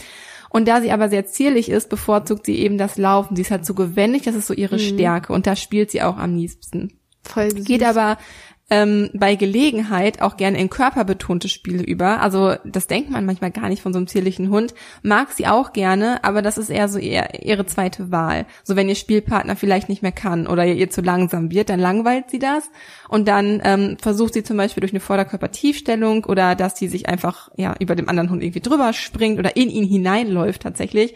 Und 0.54 0.68
da 0.68 0.82
sie 0.82 0.92
aber 0.92 1.10
sehr 1.10 1.26
zierlich 1.26 1.70
ist, 1.70 1.90
bevorzugt 1.90 2.46
sie 2.46 2.60
eben 2.60 2.78
das 2.78 2.98
Laufen. 2.98 3.36
Sie 3.36 3.42
ist 3.42 3.50
halt 3.50 3.66
so 3.66 3.74
gewendig, 3.74 4.22
das 4.22 4.36
ist 4.36 4.46
so 4.46 4.54
ihre 4.54 4.76
mhm. 4.76 4.82
Stärke 4.82 5.34
und 5.34 5.48
da 5.48 5.56
spielt 5.56 5.90
sie 5.90 6.04
auch 6.04 6.16
am 6.18 6.36
liebsten. 6.36 6.94
Voll 7.24 7.50
süß. 7.50 7.66
Geht 7.66 7.84
aber 7.84 8.20
ähm, 8.70 9.10
bei 9.14 9.36
Gelegenheit 9.36 10.22
auch 10.22 10.38
gerne 10.38 10.58
in 10.58 10.70
körperbetonte 10.70 11.50
Spiele 11.50 11.84
über. 11.84 12.22
Also 12.22 12.56
das 12.64 12.88
denkt 12.88 13.10
man 13.10 13.26
manchmal 13.26 13.52
gar 13.52 13.70
nicht 13.70 13.82
von 13.82 13.94
so 13.94 13.98
einem 13.98 14.08
zierlichen 14.08 14.50
Hund. 14.50 14.74
Mag 15.02 15.32
sie 15.32 15.48
auch 15.48 15.74
gerne, 15.74 16.24
aber 16.24 16.42
das 16.42 16.58
ist 16.58 16.70
eher 16.70 16.88
so 16.88 16.98
eher 16.98 17.44
ihre 17.44 17.66
zweite 17.66 18.12
Wahl. 18.12 18.46
So 18.64 18.76
wenn 18.76 18.90
ihr 18.90 18.96
Spielpartner 18.96 19.56
vielleicht 19.56 19.90
nicht 19.90 20.02
mehr 20.02 20.12
kann 20.12 20.48
oder 20.48 20.66
ihr 20.66 20.90
zu 20.90 21.02
langsam 21.02 21.52
wird, 21.52 21.70
dann 21.70 21.80
langweilt 21.80 22.30
sie 22.30 22.40
das 22.40 22.70
und 23.10 23.28
dann 23.28 23.62
ähm, 23.64 23.98
versucht 24.02 24.34
sie 24.34 24.44
zum 24.44 24.58
Beispiel 24.58 24.82
durch 24.82 24.94
eine 24.94 25.02
Vorderkörpertiefstellung 25.02 26.24
oder 26.26 26.56
dass 26.56 26.78
sie 26.78 26.88
sich 26.88 27.10
einfach 27.10 27.50
ja 27.58 27.76
über 27.80 27.96
dem 27.96 28.10
anderen 28.10 28.30
Hund 28.30 28.42
irgendwie 28.42 28.62
drüber 28.62 28.94
springt 28.94 29.40
oder 29.40 29.56
in 29.58 29.70
ihn 29.70 29.86
hineinläuft 29.86 30.62
tatsächlich 30.62 31.16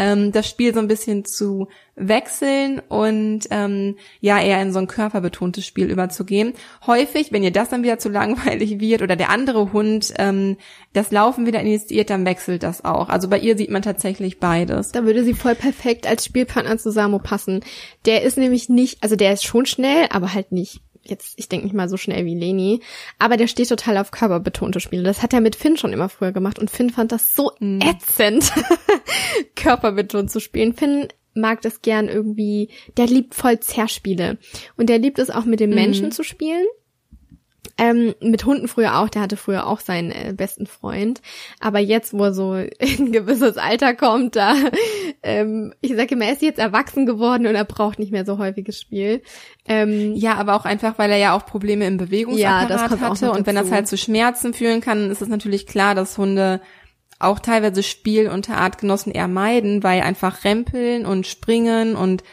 ähm, 0.00 0.32
das 0.32 0.48
Spiel 0.48 0.72
so 0.72 0.80
ein 0.80 0.88
bisschen 0.88 1.26
zu 1.26 1.68
wechseln 1.94 2.80
und 2.88 3.40
ähm, 3.50 3.96
ja 4.20 4.40
eher 4.40 4.62
in 4.62 4.72
so 4.72 4.78
ein 4.78 4.86
körperbetontes 4.86 5.66
Spiel 5.66 5.90
überzugehen. 5.90 6.54
Häufig, 6.86 7.32
wenn 7.32 7.42
ihr 7.42 7.52
das 7.52 7.68
dann 7.68 7.82
wieder 7.82 7.98
zu 7.98 8.08
langweilig 8.08 8.80
wird 8.80 9.02
oder 9.02 9.14
der 9.14 9.28
andere 9.28 9.74
Hund 9.74 10.14
ähm, 10.16 10.56
das 10.94 11.10
Laufen 11.10 11.44
wieder 11.44 11.60
initiiert, 11.60 12.08
dann 12.08 12.24
wechselt 12.24 12.62
das 12.62 12.82
auch. 12.82 13.10
Also 13.10 13.28
bei 13.28 13.38
ihr 13.38 13.58
sieht 13.58 13.70
man 13.70 13.82
tatsächlich 13.82 14.40
beides. 14.40 14.90
Da 14.90 15.04
würde 15.04 15.22
sie 15.22 15.34
voll 15.34 15.54
perfekt 15.54 16.06
als 16.06 16.24
Spielpartner 16.24 16.78
zu 16.78 16.90
Samo 16.90 17.18
passen. 17.18 17.60
Der 18.06 18.22
ist 18.22 18.38
nämlich 18.38 18.70
nicht, 18.70 19.02
also 19.02 19.16
der 19.16 19.34
ist 19.34 19.44
schon 19.44 19.66
schnell, 19.66 20.06
aber 20.10 20.32
halt 20.32 20.50
nicht 20.50 20.80
jetzt, 21.02 21.38
ich 21.38 21.48
denke 21.48 21.66
nicht 21.66 21.74
mal 21.74 21.88
so 21.88 21.96
schnell 21.96 22.24
wie 22.24 22.34
Leni, 22.34 22.80
aber 23.18 23.36
der 23.36 23.46
steht 23.46 23.68
total 23.68 23.98
auf 23.98 24.10
körperbetonte 24.10 24.80
Spiele. 24.80 25.02
Das 25.02 25.22
hat 25.22 25.32
er 25.32 25.40
mit 25.40 25.56
Finn 25.56 25.76
schon 25.76 25.92
immer 25.92 26.08
früher 26.08 26.32
gemacht 26.32 26.58
und 26.58 26.70
Finn 26.70 26.90
fand 26.90 27.12
das 27.12 27.34
so 27.34 27.52
mhm. 27.60 27.80
ätzend, 27.80 28.52
körperbetont 29.56 30.30
zu 30.30 30.40
spielen. 30.40 30.74
Finn 30.74 31.08
mag 31.34 31.62
das 31.62 31.82
gern 31.82 32.08
irgendwie, 32.08 32.70
der 32.96 33.06
liebt 33.06 33.34
voll 33.34 33.60
Zerspiele 33.60 34.38
und 34.76 34.88
der 34.88 34.98
liebt 34.98 35.18
es 35.18 35.30
auch 35.30 35.44
mit 35.44 35.60
den 35.60 35.70
Menschen 35.70 36.06
mhm. 36.06 36.12
zu 36.12 36.22
spielen. 36.22 36.66
Ähm, 37.80 38.14
mit 38.20 38.44
Hunden 38.44 38.68
früher 38.68 38.98
auch, 38.98 39.08
der 39.08 39.22
hatte 39.22 39.38
früher 39.38 39.66
auch 39.66 39.80
seinen 39.80 40.10
äh, 40.10 40.34
besten 40.36 40.66
Freund. 40.66 41.22
Aber 41.60 41.78
jetzt, 41.78 42.12
wo 42.12 42.24
er 42.24 42.34
so 42.34 42.54
in 42.78 43.06
ein 43.06 43.12
gewisses 43.12 43.56
Alter 43.56 43.94
kommt, 43.94 44.36
da, 44.36 44.54
ähm, 45.22 45.72
ich 45.80 45.96
sage 45.96 46.14
immer, 46.14 46.26
er 46.26 46.34
ist 46.34 46.42
jetzt 46.42 46.58
erwachsen 46.58 47.06
geworden 47.06 47.46
und 47.46 47.54
er 47.54 47.64
braucht 47.64 47.98
nicht 47.98 48.12
mehr 48.12 48.26
so 48.26 48.36
häufiges 48.36 48.78
Spiel. 48.78 49.22
Ähm, 49.66 50.14
ja, 50.14 50.34
aber 50.34 50.56
auch 50.56 50.66
einfach, 50.66 50.98
weil 50.98 51.10
er 51.10 51.16
ja 51.16 51.34
auch 51.34 51.46
Probleme 51.46 51.86
im 51.86 51.96
Bewegungsapparat 51.96 52.90
ja, 52.90 53.00
hatte 53.00 53.32
und 53.32 53.46
wenn 53.46 53.56
das 53.56 53.72
halt 53.72 53.88
zu 53.88 53.96
Schmerzen 53.96 54.52
führen 54.52 54.82
kann, 54.82 55.10
ist 55.10 55.22
es 55.22 55.28
natürlich 55.28 55.66
klar, 55.66 55.94
dass 55.94 56.18
Hunde 56.18 56.60
auch 57.18 57.38
teilweise 57.38 57.82
Spiel 57.82 58.28
unter 58.28 58.58
Artgenossen 58.58 59.12
eher 59.12 59.28
meiden, 59.28 59.82
weil 59.82 60.02
einfach 60.02 60.44
Rempeln 60.44 61.06
und 61.06 61.26
Springen 61.26 61.96
und 61.96 62.24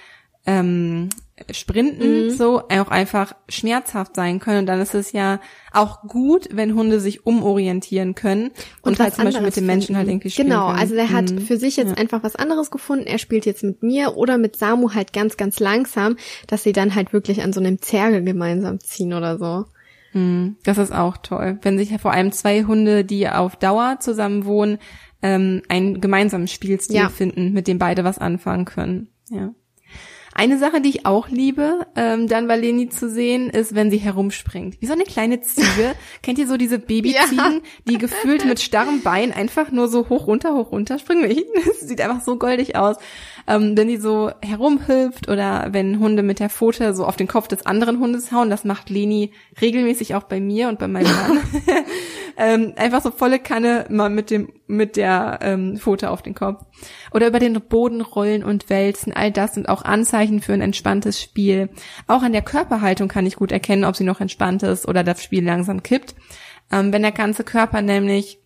ähm, 0.47 1.09
Sprinten 1.51 2.25
mhm. 2.25 2.29
so 2.31 2.61
auch 2.61 2.87
einfach 2.87 3.35
schmerzhaft 3.47 4.15
sein 4.15 4.39
können. 4.39 4.59
Und 4.59 4.65
dann 4.65 4.81
ist 4.81 4.95
es 4.95 5.11
ja 5.11 5.39
auch 5.71 6.01
gut, 6.01 6.49
wenn 6.51 6.73
Hunde 6.73 6.99
sich 6.99 7.27
umorientieren 7.27 8.15
können 8.15 8.47
und, 8.81 8.93
und 8.93 8.99
halt 8.99 9.13
zum 9.13 9.25
Beispiel 9.25 9.43
mit 9.43 9.55
dem 9.55 9.67
Menschen 9.67 9.95
halt 9.95 10.07
irgendwie 10.07 10.31
spielen 10.31 10.47
Genau, 10.47 10.67
können. 10.67 10.79
also 10.79 10.95
der 10.95 11.11
hat 11.11 11.31
mhm. 11.31 11.41
für 11.41 11.57
sich 11.57 11.77
jetzt 11.77 11.91
ja. 11.91 11.97
einfach 11.97 12.23
was 12.23 12.35
anderes 12.35 12.71
gefunden. 12.71 13.05
Er 13.05 13.19
spielt 13.19 13.45
jetzt 13.45 13.63
mit 13.63 13.83
mir 13.83 14.17
oder 14.17 14.39
mit 14.39 14.57
Samu 14.57 14.95
halt 14.95 15.13
ganz, 15.13 15.37
ganz 15.37 15.59
langsam, 15.59 16.15
dass 16.47 16.63
sie 16.63 16.71
dann 16.71 16.95
halt 16.95 17.13
wirklich 17.13 17.43
an 17.43 17.53
so 17.53 17.59
einem 17.59 17.81
Zergel 17.81 18.23
gemeinsam 18.23 18.79
ziehen 18.79 19.13
oder 19.13 19.37
so. 19.37 19.65
Mhm. 20.13 20.55
Das 20.63 20.79
ist 20.79 20.91
auch 20.91 21.17
toll. 21.17 21.59
Wenn 21.61 21.77
sich 21.77 21.91
ja 21.91 21.99
vor 21.99 22.13
allem 22.13 22.31
zwei 22.31 22.63
Hunde, 22.63 23.05
die 23.05 23.29
auf 23.29 23.57
Dauer 23.57 23.97
zusammen 23.99 24.45
wohnen, 24.45 24.79
ähm, 25.21 25.61
einen 25.69 26.01
gemeinsamen 26.01 26.47
Spielstil 26.47 26.95
ja. 26.95 27.09
finden, 27.09 27.53
mit 27.53 27.67
dem 27.67 27.77
beide 27.77 28.03
was 28.03 28.17
anfangen 28.17 28.65
können. 28.65 29.09
Ja. 29.29 29.51
Eine 30.39 30.59
Sache, 30.59 30.81
die 30.81 30.89
ich 30.89 31.05
auch 31.07 31.29
liebe, 31.29 31.87
ähm, 31.95 32.27
dann 32.27 32.47
bei 32.47 32.57
Leni 32.57 32.89
zu 32.89 33.09
sehen, 33.09 33.49
ist, 33.49 33.73
wenn 33.73 33.89
sie 33.89 33.97
herumspringt. 33.97 34.79
Wie 34.79 34.85
so 34.85 34.93
eine 34.93 35.03
kleine 35.03 35.41
Ziege. 35.41 35.95
Kennt 36.21 36.37
ihr 36.37 36.47
so 36.47 36.57
diese 36.57 36.77
Babyziegen, 36.77 37.37
ja. 37.37 37.61
die 37.87 37.97
gefühlt 37.97 38.45
mit 38.45 38.59
starrem 38.59 39.01
Bein 39.01 39.33
einfach 39.33 39.71
nur 39.71 39.87
so 39.87 40.09
hoch 40.09 40.27
runter, 40.27 40.53
hoch 40.53 40.71
runter 40.71 40.99
springen? 40.99 41.43
Das 41.65 41.79
sieht 41.87 41.99
einfach 42.01 42.21
so 42.21 42.37
goldig 42.37 42.75
aus. 42.75 42.97
Ähm, 43.47 43.75
wenn 43.75 43.87
die 43.87 43.97
so 43.97 44.29
herumhüpft 44.43 45.27
oder 45.27 45.69
wenn 45.71 45.97
Hunde 45.97 46.21
mit 46.21 46.39
der 46.39 46.51
Pfote 46.51 46.93
so 46.93 47.05
auf 47.05 47.15
den 47.15 47.27
Kopf 47.27 47.47
des 47.47 47.65
anderen 47.65 47.99
Hundes 47.99 48.31
hauen, 48.31 48.51
das 48.51 48.63
macht 48.63 48.91
Leni 48.91 49.31
regelmäßig 49.59 50.13
auch 50.13 50.23
bei 50.23 50.39
mir 50.39 50.69
und 50.69 50.77
bei 50.77 50.87
meinem 50.87 51.15
Mann. 51.15 51.39
ähm, 52.37 52.73
einfach 52.75 53.01
so 53.01 53.11
volle 53.11 53.39
Kanne 53.39 53.85
mal 53.89 54.09
mit 54.09 54.29
dem 54.29 54.53
mit 54.67 54.95
der 54.95 55.39
ähm, 55.41 55.77
Pfote 55.77 56.11
auf 56.11 56.21
den 56.21 56.35
Kopf 56.35 56.63
oder 57.11 57.27
über 57.27 57.39
den 57.39 57.59
Boden 57.61 58.01
rollen 58.01 58.43
und 58.43 58.69
wälzen. 58.69 59.13
All 59.13 59.31
das 59.31 59.55
sind 59.55 59.69
auch 59.69 59.83
Anzeichen 59.83 60.41
für 60.41 60.53
ein 60.53 60.61
entspanntes 60.61 61.21
Spiel. 61.21 61.69
Auch 62.05 62.21
an 62.21 62.33
der 62.33 62.43
Körperhaltung 62.43 63.07
kann 63.07 63.25
ich 63.25 63.37
gut 63.37 63.51
erkennen, 63.51 63.85
ob 63.85 63.95
sie 63.95 64.03
noch 64.03 64.21
entspannt 64.21 64.63
ist 64.63 64.87
oder 64.87 65.03
das 65.03 65.23
Spiel 65.23 65.43
langsam 65.43 65.81
kippt. 65.81 66.15
Ähm, 66.71 66.93
wenn 66.93 67.01
der 67.01 67.11
ganze 67.11 67.43
Körper 67.43 67.81
nämlich 67.81 68.39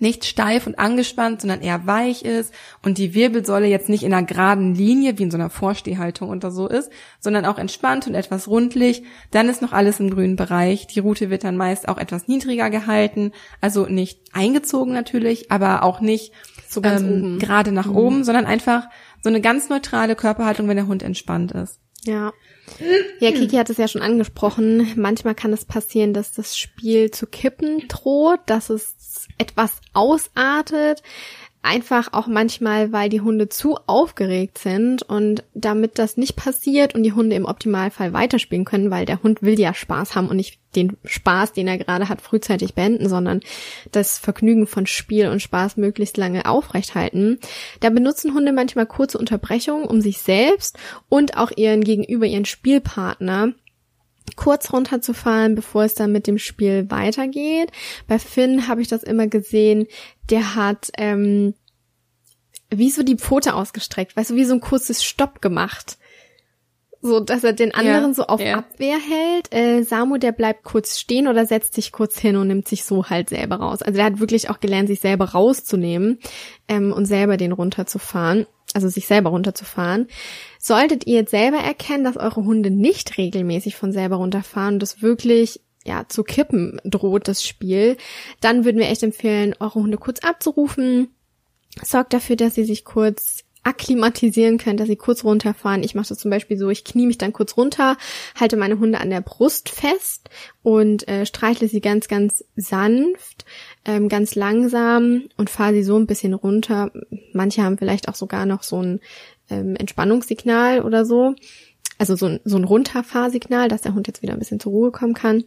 nicht 0.00 0.24
steif 0.24 0.66
und 0.66 0.78
angespannt, 0.78 1.40
sondern 1.40 1.60
eher 1.60 1.86
weich 1.86 2.22
ist 2.22 2.52
und 2.82 2.98
die 2.98 3.14
Wirbelsäule 3.14 3.66
jetzt 3.66 3.88
nicht 3.88 4.02
in 4.02 4.12
einer 4.12 4.26
geraden 4.26 4.74
Linie 4.74 5.18
wie 5.18 5.24
in 5.24 5.30
so 5.30 5.36
einer 5.36 5.50
Vorstehhaltung 5.50 6.30
oder 6.30 6.50
so 6.50 6.68
ist, 6.68 6.90
sondern 7.20 7.44
auch 7.44 7.58
entspannt 7.58 8.06
und 8.06 8.14
etwas 8.14 8.48
rundlich, 8.48 9.02
dann 9.30 9.48
ist 9.48 9.62
noch 9.62 9.72
alles 9.72 10.00
im 10.00 10.10
grünen 10.10 10.36
Bereich. 10.36 10.86
Die 10.86 11.00
Rute 11.00 11.30
wird 11.30 11.44
dann 11.44 11.56
meist 11.56 11.88
auch 11.88 11.98
etwas 11.98 12.28
niedriger 12.28 12.70
gehalten, 12.70 13.32
also 13.60 13.86
nicht 13.86 14.20
eingezogen 14.32 14.92
natürlich, 14.92 15.50
aber 15.50 15.82
auch 15.82 16.00
nicht 16.00 16.32
so 16.68 16.80
ganz 16.80 17.02
ähm, 17.02 17.38
gerade 17.38 17.72
nach 17.72 17.86
mhm. 17.86 17.96
oben, 17.96 18.24
sondern 18.24 18.46
einfach 18.46 18.88
so 19.22 19.28
eine 19.28 19.40
ganz 19.40 19.68
neutrale 19.68 20.14
Körperhaltung, 20.14 20.68
wenn 20.68 20.76
der 20.76 20.86
Hund 20.86 21.02
entspannt 21.02 21.52
ist. 21.52 21.80
Ja. 22.04 22.32
Ja, 23.20 23.32
Kiki 23.32 23.56
hat 23.56 23.70
es 23.70 23.76
ja 23.76 23.88
schon 23.88 24.02
angesprochen. 24.02 24.92
Manchmal 24.96 25.34
kann 25.34 25.52
es 25.52 25.64
passieren, 25.64 26.14
dass 26.14 26.32
das 26.32 26.56
Spiel 26.56 27.10
zu 27.10 27.26
kippen 27.26 27.88
droht, 27.88 28.40
dass 28.46 28.70
es 28.70 29.26
etwas 29.38 29.80
ausartet. 29.92 31.02
Einfach 31.60 32.12
auch 32.12 32.28
manchmal, 32.28 32.92
weil 32.92 33.08
die 33.08 33.20
Hunde 33.20 33.48
zu 33.48 33.76
aufgeregt 33.86 34.58
sind 34.58 35.02
und 35.02 35.42
damit 35.54 35.98
das 35.98 36.16
nicht 36.16 36.36
passiert 36.36 36.94
und 36.94 37.02
die 37.02 37.12
Hunde 37.12 37.34
im 37.34 37.46
Optimalfall 37.46 38.12
weiterspielen 38.12 38.64
können, 38.64 38.92
weil 38.92 39.06
der 39.06 39.22
Hund 39.22 39.42
will 39.42 39.58
ja 39.58 39.74
Spaß 39.74 40.14
haben 40.14 40.28
und 40.28 40.36
nicht 40.36 40.60
den 40.76 40.96
Spaß, 41.04 41.52
den 41.52 41.66
er 41.66 41.76
gerade 41.76 42.08
hat, 42.08 42.20
frühzeitig 42.20 42.74
beenden, 42.74 43.08
sondern 43.08 43.40
das 43.90 44.18
Vergnügen 44.18 44.68
von 44.68 44.86
Spiel 44.86 45.28
und 45.28 45.42
Spaß 45.42 45.76
möglichst 45.76 46.16
lange 46.16 46.46
aufrechthalten. 46.46 47.40
Da 47.80 47.90
benutzen 47.90 48.34
Hunde 48.34 48.52
manchmal 48.52 48.86
kurze 48.86 49.18
Unterbrechungen, 49.18 49.84
um 49.84 50.00
sich 50.00 50.18
selbst 50.18 50.78
und 51.08 51.36
auch 51.36 51.50
ihren 51.56 51.82
gegenüber 51.82 52.26
ihren 52.26 52.44
Spielpartner 52.44 53.54
kurz 54.36 54.72
runterzufahren, 54.72 55.54
bevor 55.54 55.84
es 55.84 55.94
dann 55.94 56.12
mit 56.12 56.26
dem 56.26 56.38
Spiel 56.38 56.90
weitergeht. 56.90 57.72
Bei 58.06 58.18
Finn 58.18 58.68
habe 58.68 58.82
ich 58.82 58.88
das 58.88 59.02
immer 59.02 59.26
gesehen, 59.26 59.86
der 60.30 60.54
hat 60.54 60.90
ähm, 60.96 61.54
wie 62.70 62.90
so 62.90 63.02
die 63.02 63.16
Pfote 63.16 63.54
ausgestreckt, 63.54 64.16
weißt 64.16 64.30
du, 64.30 64.34
wie 64.34 64.44
so 64.44 64.54
ein 64.54 64.60
kurzes 64.60 65.04
Stopp 65.04 65.40
gemacht. 65.40 65.98
So, 67.00 67.20
dass 67.20 67.44
er 67.44 67.52
den 67.52 67.72
anderen 67.74 68.10
ja, 68.10 68.14
so 68.14 68.24
auf 68.24 68.40
ja. 68.40 68.58
Abwehr 68.58 68.98
hält. 68.98 69.54
Äh, 69.54 69.82
Samu, 69.84 70.18
der 70.18 70.32
bleibt 70.32 70.64
kurz 70.64 70.98
stehen 70.98 71.28
oder 71.28 71.46
setzt 71.46 71.74
sich 71.74 71.92
kurz 71.92 72.18
hin 72.18 72.36
und 72.36 72.48
nimmt 72.48 72.66
sich 72.66 72.84
so 72.84 73.08
halt 73.08 73.28
selber 73.28 73.56
raus. 73.56 73.82
Also 73.82 73.96
der 73.96 74.06
hat 74.06 74.20
wirklich 74.20 74.50
auch 74.50 74.58
gelernt, 74.58 74.88
sich 74.88 75.00
selber 75.00 75.26
rauszunehmen 75.26 76.18
ähm, 76.66 76.92
und 76.92 77.06
selber 77.06 77.36
den 77.36 77.52
runterzufahren 77.52 78.46
also 78.74 78.88
sich 78.88 79.06
selber 79.06 79.30
runterzufahren. 79.30 80.08
Solltet 80.58 81.06
ihr 81.06 81.20
jetzt 81.20 81.30
selber 81.30 81.56
erkennen, 81.56 82.04
dass 82.04 82.18
eure 82.18 82.44
Hunde 82.44 82.70
nicht 82.70 83.16
regelmäßig 83.16 83.76
von 83.76 83.92
selber 83.92 84.16
runterfahren 84.16 84.74
und 84.74 84.82
das 84.82 85.00
wirklich 85.00 85.62
ja, 85.84 86.06
zu 86.06 86.22
kippen 86.22 86.80
droht 86.84 87.28
das 87.28 87.44
Spiel, 87.44 87.96
dann 88.40 88.64
würden 88.64 88.78
wir 88.78 88.88
echt 88.88 89.02
empfehlen, 89.02 89.54
eure 89.58 89.76
Hunde 89.76 89.96
kurz 89.96 90.20
abzurufen. 90.20 91.08
Sorgt 91.82 92.12
dafür, 92.12 92.36
dass 92.36 92.54
sie 92.54 92.64
sich 92.64 92.84
kurz 92.84 93.44
akklimatisieren 93.62 94.58
können, 94.58 94.76
dass 94.76 94.88
sie 94.88 94.96
kurz 94.96 95.24
runterfahren. 95.24 95.82
Ich 95.82 95.94
mache 95.94 96.08
das 96.08 96.18
zum 96.18 96.30
Beispiel 96.30 96.56
so, 96.56 96.70
ich 96.70 96.84
knie 96.84 97.06
mich 97.06 97.18
dann 97.18 97.32
kurz 97.32 97.56
runter, 97.56 97.96
halte 98.38 98.56
meine 98.56 98.78
Hunde 98.78 99.00
an 99.00 99.10
der 99.10 99.20
Brust 99.20 99.68
fest 99.68 100.30
und 100.62 101.06
äh, 101.08 101.26
streichle 101.26 101.68
sie 101.68 101.80
ganz, 101.80 102.08
ganz 102.08 102.44
sanft, 102.56 103.44
ähm, 103.84 104.08
ganz 104.08 104.34
langsam 104.34 105.24
und 105.36 105.50
fahre 105.50 105.74
sie 105.74 105.82
so 105.82 105.96
ein 105.96 106.06
bisschen 106.06 106.34
runter. 106.34 106.90
Manche 107.32 107.62
haben 107.62 107.78
vielleicht 107.78 108.08
auch 108.08 108.14
sogar 108.14 108.46
noch 108.46 108.62
so 108.62 108.82
ein 108.82 109.00
ähm, 109.50 109.76
Entspannungssignal 109.76 110.82
oder 110.82 111.04
so. 111.04 111.34
Also 111.98 112.14
so 112.16 112.26
ein, 112.26 112.40
so 112.44 112.56
ein 112.56 112.64
Runterfahrsignal, 112.64 113.68
dass 113.68 113.82
der 113.82 113.94
Hund 113.94 114.06
jetzt 114.06 114.22
wieder 114.22 114.32
ein 114.32 114.38
bisschen 114.38 114.60
zur 114.60 114.72
Ruhe 114.72 114.92
kommen 114.92 115.14
kann. 115.14 115.44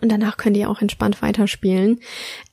Und 0.00 0.10
danach 0.10 0.36
könnt 0.36 0.56
ihr 0.56 0.70
auch 0.70 0.80
entspannt 0.80 1.22
weiterspielen. 1.22 2.00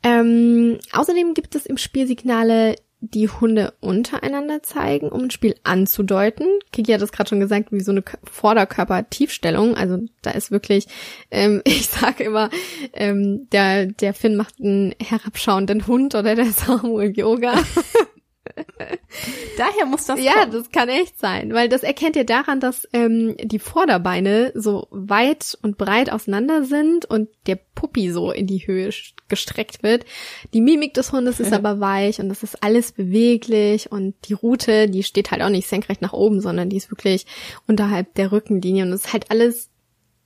Ähm, 0.03 0.79
außerdem 0.91 1.33
gibt 1.33 1.55
es 1.55 1.65
im 1.65 1.77
Spiel 1.77 2.07
Signale, 2.07 2.75
die 3.01 3.27
Hunde 3.27 3.73
untereinander 3.81 4.61
zeigen, 4.61 5.09
um 5.09 5.23
ein 5.23 5.31
Spiel 5.31 5.55
anzudeuten. 5.63 6.47
Kiki 6.71 6.93
hat 6.93 7.01
das 7.01 7.11
gerade 7.11 7.29
schon 7.29 7.39
gesagt, 7.39 7.71
wie 7.71 7.81
so 7.81 7.91
eine 7.91 8.03
Vorderkörper-Tiefstellung. 8.23 9.75
Also 9.75 9.99
da 10.21 10.31
ist 10.31 10.51
wirklich, 10.51 10.87
ähm, 11.31 11.61
ich 11.65 11.87
sage 11.87 12.23
immer, 12.23 12.49
ähm, 12.93 13.49
der, 13.51 13.87
der 13.87 14.13
Finn 14.13 14.35
macht 14.35 14.55
einen 14.59 14.93
herabschauenden 15.01 15.87
Hund 15.87 16.13
oder 16.13 16.35
der 16.35 16.45
Samuel 16.51 17.11
Yoga. 17.17 17.53
Daher 19.57 19.85
muss 19.85 20.05
das 20.05 20.19
Ja, 20.21 20.33
kommen. 20.33 20.51
das 20.51 20.71
kann 20.71 20.89
echt 20.89 21.19
sein, 21.19 21.53
weil 21.53 21.69
das 21.69 21.83
erkennt 21.83 22.15
ihr 22.15 22.25
daran, 22.25 22.59
dass 22.59 22.87
ähm, 22.93 23.35
die 23.41 23.59
Vorderbeine 23.59 24.51
so 24.55 24.87
weit 24.91 25.57
und 25.61 25.77
breit 25.77 26.11
auseinander 26.11 26.63
sind 26.63 27.05
und 27.05 27.29
der 27.47 27.59
Puppi 27.75 28.11
so 28.11 28.31
in 28.31 28.47
die 28.47 28.65
Höhe 28.67 28.89
gestreckt 29.27 29.83
wird. 29.83 30.05
Die 30.53 30.61
Mimik 30.61 30.93
des 30.93 31.11
Hundes 31.11 31.39
ist 31.39 31.53
aber 31.53 31.79
weich 31.79 32.19
und 32.19 32.29
das 32.29 32.43
ist 32.43 32.63
alles 32.63 32.91
beweglich 32.91 33.91
und 33.91 34.15
die 34.25 34.33
Rute, 34.33 34.89
die 34.89 35.03
steht 35.03 35.31
halt 35.31 35.41
auch 35.41 35.49
nicht 35.49 35.67
senkrecht 35.67 36.01
nach 36.01 36.13
oben, 36.13 36.41
sondern 36.41 36.69
die 36.69 36.77
ist 36.77 36.91
wirklich 36.91 37.25
unterhalb 37.67 38.13
der 38.15 38.31
Rückenlinie 38.31 38.85
und 38.85 38.93
es 38.93 39.05
ist 39.05 39.13
halt 39.13 39.31
alles 39.31 39.69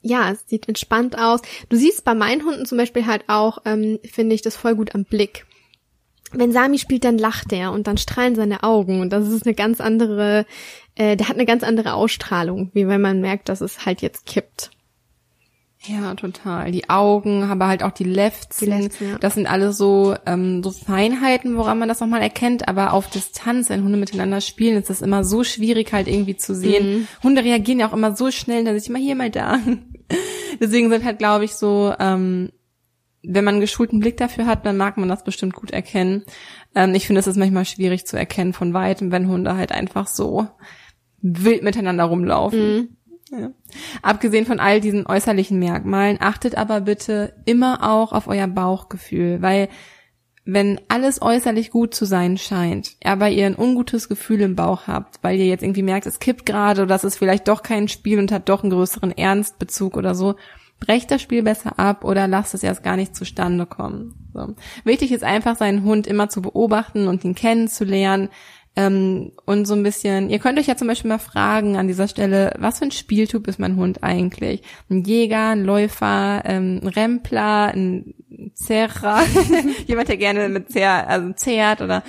ja, 0.07 0.29
es 0.31 0.47
sieht 0.47 0.67
entspannt 0.69 1.17
aus. 1.17 1.41
Du 1.69 1.75
siehst 1.77 2.05
bei 2.05 2.13
meinen 2.13 2.45
Hunden 2.45 2.67
zum 2.67 2.77
Beispiel 2.77 3.07
halt 3.07 3.23
auch, 3.25 3.57
ähm, 3.65 3.97
finde 4.03 4.35
ich, 4.35 4.43
das 4.43 4.55
voll 4.55 4.75
gut 4.75 4.93
am 4.93 5.03
Blick 5.03 5.47
wenn 6.37 6.51
Sami 6.51 6.77
spielt, 6.77 7.03
dann 7.03 7.17
lacht 7.17 7.51
er 7.53 7.71
und 7.71 7.87
dann 7.87 7.97
strahlen 7.97 8.35
seine 8.35 8.63
Augen 8.63 9.01
und 9.01 9.11
das 9.11 9.27
ist 9.27 9.45
eine 9.45 9.55
ganz 9.55 9.81
andere, 9.81 10.45
äh, 10.95 11.15
der 11.15 11.27
hat 11.29 11.35
eine 11.35 11.45
ganz 11.45 11.63
andere 11.63 11.93
Ausstrahlung, 11.93 12.71
wie 12.73 12.87
wenn 12.87 13.01
man 13.01 13.21
merkt, 13.21 13.49
dass 13.49 13.61
es 13.61 13.85
halt 13.85 14.01
jetzt 14.01 14.25
kippt. 14.25 14.71
Ja, 15.87 16.15
total. 16.15 16.71
Die 16.71 16.89
Augen, 16.89 17.43
aber 17.43 17.67
halt 17.67 17.83
auch 17.83 17.91
die 17.91 18.05
Lefzen 18.05 18.89
ja. 18.99 19.17
Das 19.19 19.35
sind 19.35 19.47
alles 19.47 19.77
so, 19.77 20.15
ähm, 20.25 20.63
so 20.63 20.71
Feinheiten, 20.71 21.57
woran 21.57 21.77
man 21.77 21.87
das 21.87 21.99
nochmal 21.99 22.21
erkennt. 22.21 22.67
Aber 22.67 22.93
auf 22.93 23.09
Distanz, 23.09 23.69
wenn 23.69 23.83
Hunde 23.83 23.97
miteinander 23.97 24.41
spielen, 24.41 24.77
ist 24.77 24.89
das 24.89 25.01
immer 25.01 25.23
so 25.23 25.43
schwierig 25.43 25.93
halt 25.93 26.07
irgendwie 26.07 26.37
zu 26.37 26.55
sehen. 26.55 26.87
Mhm. 26.87 27.07
Hunde 27.23 27.43
reagieren 27.43 27.79
ja 27.79 27.87
auch 27.87 27.93
immer 27.93 28.15
so 28.15 28.31
schnell, 28.31 28.63
dass 28.63 28.81
ich 28.81 28.89
immer 28.89 28.99
hier, 28.99 29.15
mal 29.15 29.29
da. 29.29 29.59
Deswegen 30.59 30.89
sind 30.89 31.03
halt, 31.03 31.19
glaube 31.19 31.45
ich, 31.45 31.53
so 31.53 31.93
ähm, 31.99 32.49
wenn 33.27 33.43
man 33.43 33.55
einen 33.55 33.61
geschulten 33.61 33.99
Blick 33.99 34.17
dafür 34.17 34.45
hat, 34.45 34.65
dann 34.65 34.77
mag 34.77 34.97
man 34.97 35.09
das 35.09 35.23
bestimmt 35.23 35.53
gut 35.53 35.71
erkennen. 35.71 36.23
Ähm, 36.73 36.93
ich 36.95 37.07
finde, 37.07 37.19
es 37.19 37.27
ist 37.27 37.37
manchmal 37.37 37.65
schwierig 37.65 38.05
zu 38.05 38.17
erkennen 38.17 38.53
von 38.53 38.73
weitem, 38.73 39.11
wenn 39.11 39.27
Hunde 39.27 39.55
halt 39.55 39.71
einfach 39.71 40.07
so 40.07 40.47
wild 41.21 41.63
miteinander 41.63 42.05
rumlaufen. 42.05 42.75
Mhm. 42.75 42.89
Ja. 43.31 43.51
Abgesehen 44.01 44.45
von 44.45 44.59
all 44.59 44.79
diesen 44.79 45.07
äußerlichen 45.07 45.57
Merkmalen, 45.57 46.17
achtet 46.19 46.55
aber 46.55 46.81
bitte 46.81 47.33
immer 47.45 47.91
auch 47.91 48.13
auf 48.13 48.27
euer 48.27 48.47
Bauchgefühl, 48.47 49.41
weil 49.41 49.69
wenn 50.45 50.79
alles 50.89 51.23
äußerlich 51.23 51.71
gut 51.71 51.95
zu 51.95 52.05
sein 52.05 52.37
scheint, 52.37 52.97
aber 53.03 53.29
ihr 53.29 53.47
ein 53.47 53.57
ungutes 53.57 54.07
Gefühl 54.07 54.41
im 54.41 54.55
Bauch 54.55 54.85
habt, 54.85 55.23
weil 55.23 55.39
ihr 55.39 55.47
jetzt 55.47 55.63
irgendwie 55.63 55.81
merkt, 55.81 56.05
es 56.05 56.19
kippt 56.19 56.45
gerade 56.45 56.83
oder 56.83 56.89
das 56.89 57.03
ist 57.03 57.17
vielleicht 57.17 57.47
doch 57.47 57.63
kein 57.63 57.87
Spiel 57.87 58.19
und 58.19 58.31
hat 58.31 58.47
doch 58.47 58.61
einen 58.61 58.71
größeren 58.71 59.11
Ernstbezug 59.11 59.97
oder 59.97 60.13
so, 60.13 60.35
brecht 60.85 61.11
das 61.11 61.21
Spiel 61.21 61.43
besser 61.43 61.79
ab 61.79 62.03
oder 62.03 62.27
lasst 62.27 62.53
es 62.53 62.63
erst 62.63 62.83
gar 62.83 62.95
nicht 62.95 63.15
zustande 63.15 63.65
kommen. 63.65 64.13
So. 64.33 64.55
Wichtig 64.83 65.11
ist 65.11 65.23
einfach, 65.23 65.55
seinen 65.55 65.83
Hund 65.83 66.07
immer 66.07 66.29
zu 66.29 66.41
beobachten 66.41 67.07
und 67.07 67.23
ihn 67.23 67.35
kennenzulernen, 67.35 68.29
ähm, 68.77 69.31
und 69.45 69.65
so 69.65 69.73
ein 69.73 69.83
bisschen, 69.83 70.29
ihr 70.29 70.39
könnt 70.39 70.59
euch 70.59 70.67
ja 70.67 70.75
zum 70.75 70.87
Beispiel 70.87 71.09
mal 71.09 71.17
fragen 71.17 71.77
an 71.77 71.87
dieser 71.87 72.07
Stelle, 72.07 72.53
was 72.59 72.79
für 72.79 72.85
ein 72.85 72.91
Spieltyp 72.91 73.47
ist 73.47 73.57
mein 73.59 73.77
Hund 73.77 74.03
eigentlich? 74.03 74.63
Ein 74.89 75.03
Jäger, 75.03 75.49
ein 75.49 75.63
Läufer, 75.63 76.41
ähm, 76.43 76.81
ein 76.83 76.87
Rempler, 76.89 77.73
ein 77.73 78.13
Zerrer, 78.53 79.21
jemand, 79.87 80.09
der 80.09 80.17
gerne 80.17 80.49
mit 80.49 80.71
Zer, 80.71 81.07
also 81.07 81.31
zehrt 81.33 81.81
oder 81.81 82.03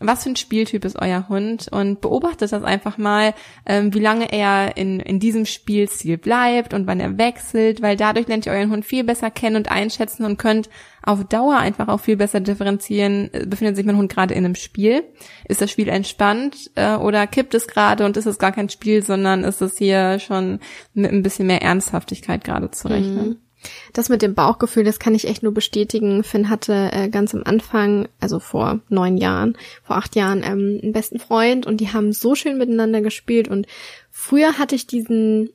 was 0.00 0.24
für 0.24 0.30
ein 0.30 0.36
Spieltyp 0.36 0.84
ist 0.84 1.00
euer 1.00 1.28
Hund 1.28 1.68
und 1.70 2.00
beobachtet 2.00 2.52
das 2.52 2.62
einfach 2.62 2.98
mal, 2.98 3.34
ähm, 3.64 3.94
wie 3.94 4.00
lange 4.00 4.32
er 4.32 4.76
in, 4.76 5.00
in 5.00 5.20
diesem 5.20 5.46
Spielstil 5.46 6.18
bleibt 6.18 6.74
und 6.74 6.86
wann 6.86 7.00
er 7.00 7.16
wechselt, 7.18 7.80
weil 7.82 7.96
dadurch 7.96 8.28
lernt 8.28 8.46
ihr 8.46 8.52
euren 8.52 8.70
Hund 8.70 8.84
viel 8.84 9.04
besser 9.04 9.30
kennen 9.30 9.56
und 9.56 9.70
einschätzen 9.70 10.24
und 10.24 10.38
könnt 10.38 10.68
auf 11.02 11.24
Dauer 11.24 11.56
einfach 11.56 11.88
auch 11.88 12.00
viel 12.00 12.16
besser 12.16 12.40
differenzieren, 12.40 13.30
äh, 13.32 13.46
befindet 13.46 13.76
sich 13.76 13.86
mein 13.86 13.96
Hund 13.96 14.12
gerade 14.12 14.34
in 14.34 14.44
einem 14.44 14.54
Spiel, 14.54 15.04
ist 15.48 15.62
das 15.62 15.70
Spiel 15.70 15.88
entspannt 15.88 16.70
äh, 16.74 16.96
oder 16.96 17.26
kippt 17.26 17.54
es 17.54 17.66
gerade 17.66 18.04
und 18.04 18.16
ist 18.16 18.26
es 18.26 18.38
gar 18.38 18.52
kein 18.52 18.68
Spiel, 18.68 19.02
sondern 19.02 19.44
ist 19.44 19.62
es 19.62 19.78
hier 19.78 20.18
schon 20.18 20.60
mit 20.92 21.10
ein 21.10 21.22
bisschen 21.22 21.46
mehr 21.46 21.62
Ernsthaftigkeit 21.62 22.44
gerade 22.44 22.70
zu 22.70 22.88
rechnen. 22.88 23.28
Mhm. 23.28 23.45
Das 23.92 24.08
mit 24.08 24.22
dem 24.22 24.34
Bauchgefühl, 24.34 24.84
das 24.84 24.98
kann 24.98 25.14
ich 25.14 25.26
echt 25.26 25.42
nur 25.42 25.54
bestätigen. 25.54 26.24
Finn 26.24 26.48
hatte 26.48 26.90
äh, 26.92 27.08
ganz 27.08 27.34
am 27.34 27.42
Anfang, 27.44 28.08
also 28.20 28.38
vor 28.38 28.80
neun 28.88 29.16
Jahren, 29.16 29.56
vor 29.82 29.96
acht 29.96 30.16
Jahren, 30.16 30.42
ähm, 30.42 30.80
einen 30.82 30.92
besten 30.92 31.18
Freund 31.18 31.66
und 31.66 31.80
die 31.80 31.92
haben 31.92 32.12
so 32.12 32.34
schön 32.34 32.58
miteinander 32.58 33.00
gespielt. 33.00 33.48
Und 33.48 33.66
früher 34.10 34.58
hatte 34.58 34.74
ich 34.74 34.86
diesen, 34.86 35.50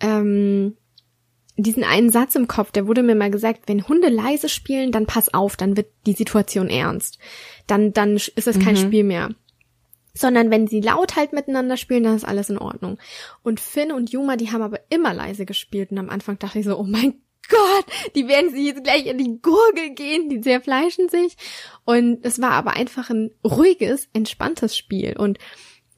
ähm, 0.00 0.76
diesen 1.56 1.84
einen 1.84 2.10
Satz 2.10 2.34
im 2.34 2.48
Kopf, 2.48 2.72
der 2.72 2.86
wurde 2.86 3.02
mir 3.02 3.14
mal 3.14 3.30
gesagt, 3.30 3.62
wenn 3.66 3.86
Hunde 3.86 4.08
leise 4.08 4.48
spielen, 4.48 4.90
dann 4.90 5.06
pass 5.06 5.32
auf, 5.32 5.56
dann 5.56 5.76
wird 5.76 5.88
die 6.06 6.14
Situation 6.14 6.68
ernst. 6.68 7.18
Dann, 7.66 7.92
dann 7.92 8.16
ist 8.16 8.46
es 8.46 8.58
kein 8.58 8.74
mhm. 8.74 8.78
Spiel 8.80 9.04
mehr 9.04 9.30
sondern 10.14 10.50
wenn 10.50 10.66
sie 10.66 10.80
laut 10.80 11.16
halt 11.16 11.32
miteinander 11.32 11.76
spielen, 11.76 12.04
dann 12.04 12.16
ist 12.16 12.24
alles 12.24 12.50
in 12.50 12.58
Ordnung. 12.58 12.98
Und 13.42 13.60
Finn 13.60 13.92
und 13.92 14.10
Juma, 14.10 14.36
die 14.36 14.50
haben 14.50 14.62
aber 14.62 14.80
immer 14.90 15.14
leise 15.14 15.46
gespielt 15.46 15.90
und 15.90 15.98
am 15.98 16.10
Anfang 16.10 16.38
dachte 16.38 16.58
ich 16.58 16.66
so, 16.66 16.78
oh 16.78 16.84
mein 16.84 17.20
Gott, 17.48 17.84
die 18.14 18.28
werden 18.28 18.50
sich 18.50 18.66
jetzt 18.66 18.84
gleich 18.84 19.06
in 19.06 19.18
die 19.18 19.40
Gurgel 19.42 19.90
gehen, 19.94 20.28
die 20.28 20.40
zerfleischen 20.40 21.08
sich. 21.08 21.36
Und 21.84 22.24
es 22.24 22.40
war 22.40 22.52
aber 22.52 22.74
einfach 22.74 23.10
ein 23.10 23.30
ruhiges, 23.44 24.08
entspanntes 24.12 24.76
Spiel 24.76 25.16
und 25.18 25.38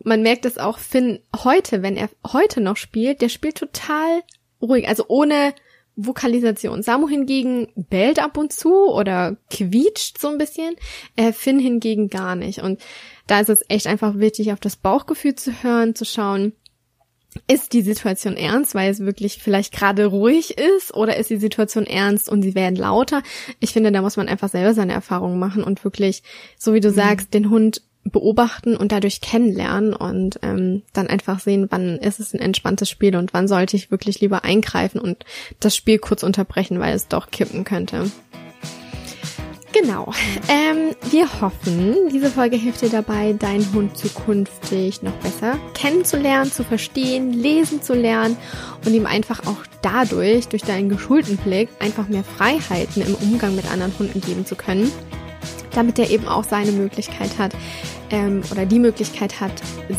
man 0.02 0.22
merkt 0.22 0.44
es 0.44 0.58
auch 0.58 0.78
Finn 0.78 1.20
heute, 1.44 1.82
wenn 1.82 1.96
er 1.96 2.10
heute 2.30 2.60
noch 2.60 2.76
spielt, 2.76 3.22
der 3.22 3.28
spielt 3.28 3.56
total 3.56 4.22
ruhig, 4.60 4.88
also 4.88 5.04
ohne 5.08 5.54
Vokalisation. 5.96 6.82
Samu 6.82 7.08
hingegen 7.08 7.68
bellt 7.76 8.18
ab 8.18 8.36
und 8.36 8.52
zu 8.52 8.88
oder 8.90 9.36
quietscht 9.50 10.18
so 10.18 10.28
ein 10.28 10.38
bisschen, 10.38 10.74
äh, 11.16 11.32
Finn 11.32 11.58
hingegen 11.58 12.08
gar 12.08 12.34
nicht. 12.34 12.60
Und 12.60 12.80
da 13.26 13.40
ist 13.40 13.48
es 13.48 13.64
echt 13.68 13.86
einfach 13.86 14.18
wichtig, 14.18 14.52
auf 14.52 14.60
das 14.60 14.76
Bauchgefühl 14.76 15.34
zu 15.34 15.62
hören, 15.62 15.94
zu 15.94 16.04
schauen, 16.04 16.52
ist 17.46 17.72
die 17.72 17.82
Situation 17.82 18.36
ernst, 18.36 18.74
weil 18.74 18.90
es 18.90 19.00
wirklich 19.00 19.38
vielleicht 19.42 19.72
gerade 19.72 20.06
ruhig 20.06 20.56
ist, 20.56 20.94
oder 20.94 21.16
ist 21.16 21.30
die 21.30 21.36
Situation 21.36 21.84
ernst 21.84 22.28
und 22.28 22.42
sie 22.42 22.54
werden 22.54 22.76
lauter? 22.76 23.22
Ich 23.60 23.72
finde, 23.72 23.90
da 23.90 24.02
muss 24.02 24.16
man 24.16 24.28
einfach 24.28 24.48
selber 24.48 24.74
seine 24.74 24.92
Erfahrungen 24.92 25.38
machen 25.38 25.64
und 25.64 25.82
wirklich, 25.84 26.22
so 26.58 26.74
wie 26.74 26.80
du 26.80 26.90
mhm. 26.90 26.94
sagst, 26.94 27.34
den 27.34 27.50
Hund 27.50 27.82
beobachten 28.04 28.76
und 28.76 28.92
dadurch 28.92 29.20
kennenlernen 29.20 29.94
und 29.94 30.38
ähm, 30.42 30.82
dann 30.92 31.06
einfach 31.06 31.40
sehen, 31.40 31.66
wann 31.70 31.98
ist 31.98 32.20
es 32.20 32.34
ein 32.34 32.40
entspanntes 32.40 32.90
Spiel 32.90 33.16
und 33.16 33.32
wann 33.32 33.48
sollte 33.48 33.76
ich 33.76 33.90
wirklich 33.90 34.20
lieber 34.20 34.44
eingreifen 34.44 35.00
und 35.00 35.24
das 35.60 35.74
Spiel 35.74 35.98
kurz 35.98 36.22
unterbrechen, 36.22 36.80
weil 36.80 36.94
es 36.94 37.08
doch 37.08 37.30
kippen 37.30 37.64
könnte. 37.64 38.10
Genau. 39.74 40.12
Ähm, 40.48 40.94
wir 41.10 41.40
hoffen, 41.40 41.96
diese 42.12 42.30
Folge 42.30 42.56
hilft 42.56 42.82
dir 42.82 42.90
dabei, 42.90 43.32
deinen 43.32 43.72
Hund 43.72 43.98
zukünftig 43.98 45.02
noch 45.02 45.14
besser 45.14 45.58
kennenzulernen, 45.74 46.52
zu 46.52 46.62
verstehen, 46.62 47.32
lesen 47.32 47.82
zu 47.82 47.92
lernen 47.92 48.36
und 48.86 48.94
ihm 48.94 49.04
einfach 49.04 49.46
auch 49.48 49.56
dadurch, 49.82 50.46
durch 50.46 50.62
deinen 50.62 50.88
geschulten 50.88 51.38
Blick, 51.38 51.70
einfach 51.80 52.06
mehr 52.06 52.22
Freiheiten 52.22 53.02
im 53.02 53.16
Umgang 53.16 53.56
mit 53.56 53.68
anderen 53.68 53.98
Hunden 53.98 54.20
geben 54.20 54.46
zu 54.46 54.54
können, 54.54 54.92
damit 55.74 55.98
er 55.98 56.10
eben 56.10 56.28
auch 56.28 56.44
seine 56.44 56.72
Möglichkeit 56.72 57.38
hat 57.38 57.52
ähm, 58.10 58.42
oder 58.50 58.66
die 58.66 58.78
Möglichkeit 58.78 59.40
hat, 59.40 59.52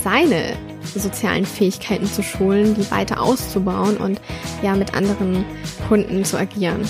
seine 0.04 0.58
sozialen 0.84 1.46
Fähigkeiten 1.46 2.06
zu 2.06 2.24
schulen, 2.24 2.76
die 2.76 2.90
weiter 2.92 3.22
auszubauen 3.22 3.98
und 3.98 4.22
ja 4.62 4.76
mit 4.76 4.94
anderen 4.96 5.46
Hunden 5.90 6.24
zu 6.24 6.38
agieren. 6.38 6.82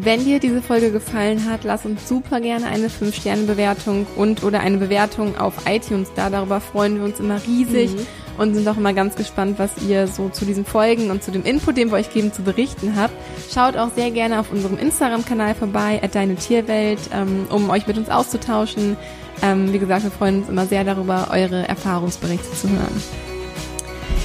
Wenn 0.00 0.24
dir 0.24 0.38
diese 0.38 0.62
Folge 0.62 0.92
gefallen 0.92 1.44
hat, 1.50 1.64
lass 1.64 1.84
uns 1.84 2.08
super 2.08 2.40
gerne 2.40 2.66
eine 2.66 2.86
5-Sterne-Bewertung 2.86 4.06
und 4.14 4.44
oder 4.44 4.60
eine 4.60 4.76
Bewertung 4.76 5.36
auf 5.36 5.54
iTunes 5.66 6.12
da. 6.14 6.30
Darüber 6.30 6.60
freuen 6.60 6.98
wir 6.98 7.04
uns 7.04 7.18
immer 7.18 7.42
riesig 7.44 7.90
mhm. 7.90 8.06
Und 8.38 8.54
sind 8.54 8.66
auch 8.68 8.76
immer 8.76 8.92
ganz 8.92 9.16
gespannt, 9.16 9.58
was 9.58 9.70
ihr 9.86 10.06
so 10.06 10.28
zu 10.28 10.44
diesen 10.44 10.64
Folgen 10.64 11.10
und 11.10 11.22
zu 11.22 11.30
dem 11.30 11.44
Input, 11.44 11.76
den 11.76 11.90
wir 11.90 11.96
euch 11.96 12.12
geben, 12.12 12.32
zu 12.32 12.42
berichten 12.42 12.94
habt. 12.96 13.14
Schaut 13.52 13.76
auch 13.76 13.90
sehr 13.94 14.10
gerne 14.10 14.40
auf 14.40 14.52
unserem 14.52 14.78
Instagram-Kanal 14.78 15.54
vorbei, 15.54 16.00
at 16.02 16.14
deine 16.14 16.36
Tierwelt, 16.36 17.00
ähm, 17.12 17.46
um 17.50 17.68
euch 17.70 17.86
mit 17.86 17.98
uns 17.98 18.08
auszutauschen. 18.08 18.96
Ähm, 19.42 19.72
wie 19.72 19.78
gesagt, 19.78 20.04
wir 20.04 20.10
freuen 20.10 20.40
uns 20.40 20.48
immer 20.48 20.66
sehr 20.66 20.84
darüber, 20.84 21.28
eure 21.30 21.68
Erfahrungsberichte 21.68 22.52
zu 22.54 22.68
hören. 22.68 23.02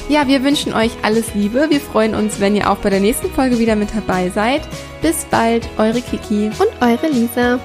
Ja, 0.10 0.28
wir 0.28 0.44
wünschen 0.44 0.74
euch 0.74 0.92
alles 1.02 1.34
Liebe. 1.34 1.68
Wir 1.70 1.80
freuen 1.80 2.14
uns, 2.14 2.40
wenn 2.40 2.56
ihr 2.56 2.70
auch 2.70 2.78
bei 2.78 2.90
der 2.90 3.00
nächsten 3.00 3.30
Folge 3.30 3.58
wieder 3.60 3.76
mit 3.76 3.90
dabei 3.96 4.30
seid. 4.30 4.62
Bis 5.02 5.26
bald, 5.26 5.68
eure 5.78 6.02
Kiki 6.02 6.48
und 6.48 6.82
eure 6.82 7.08
Lisa. 7.08 7.60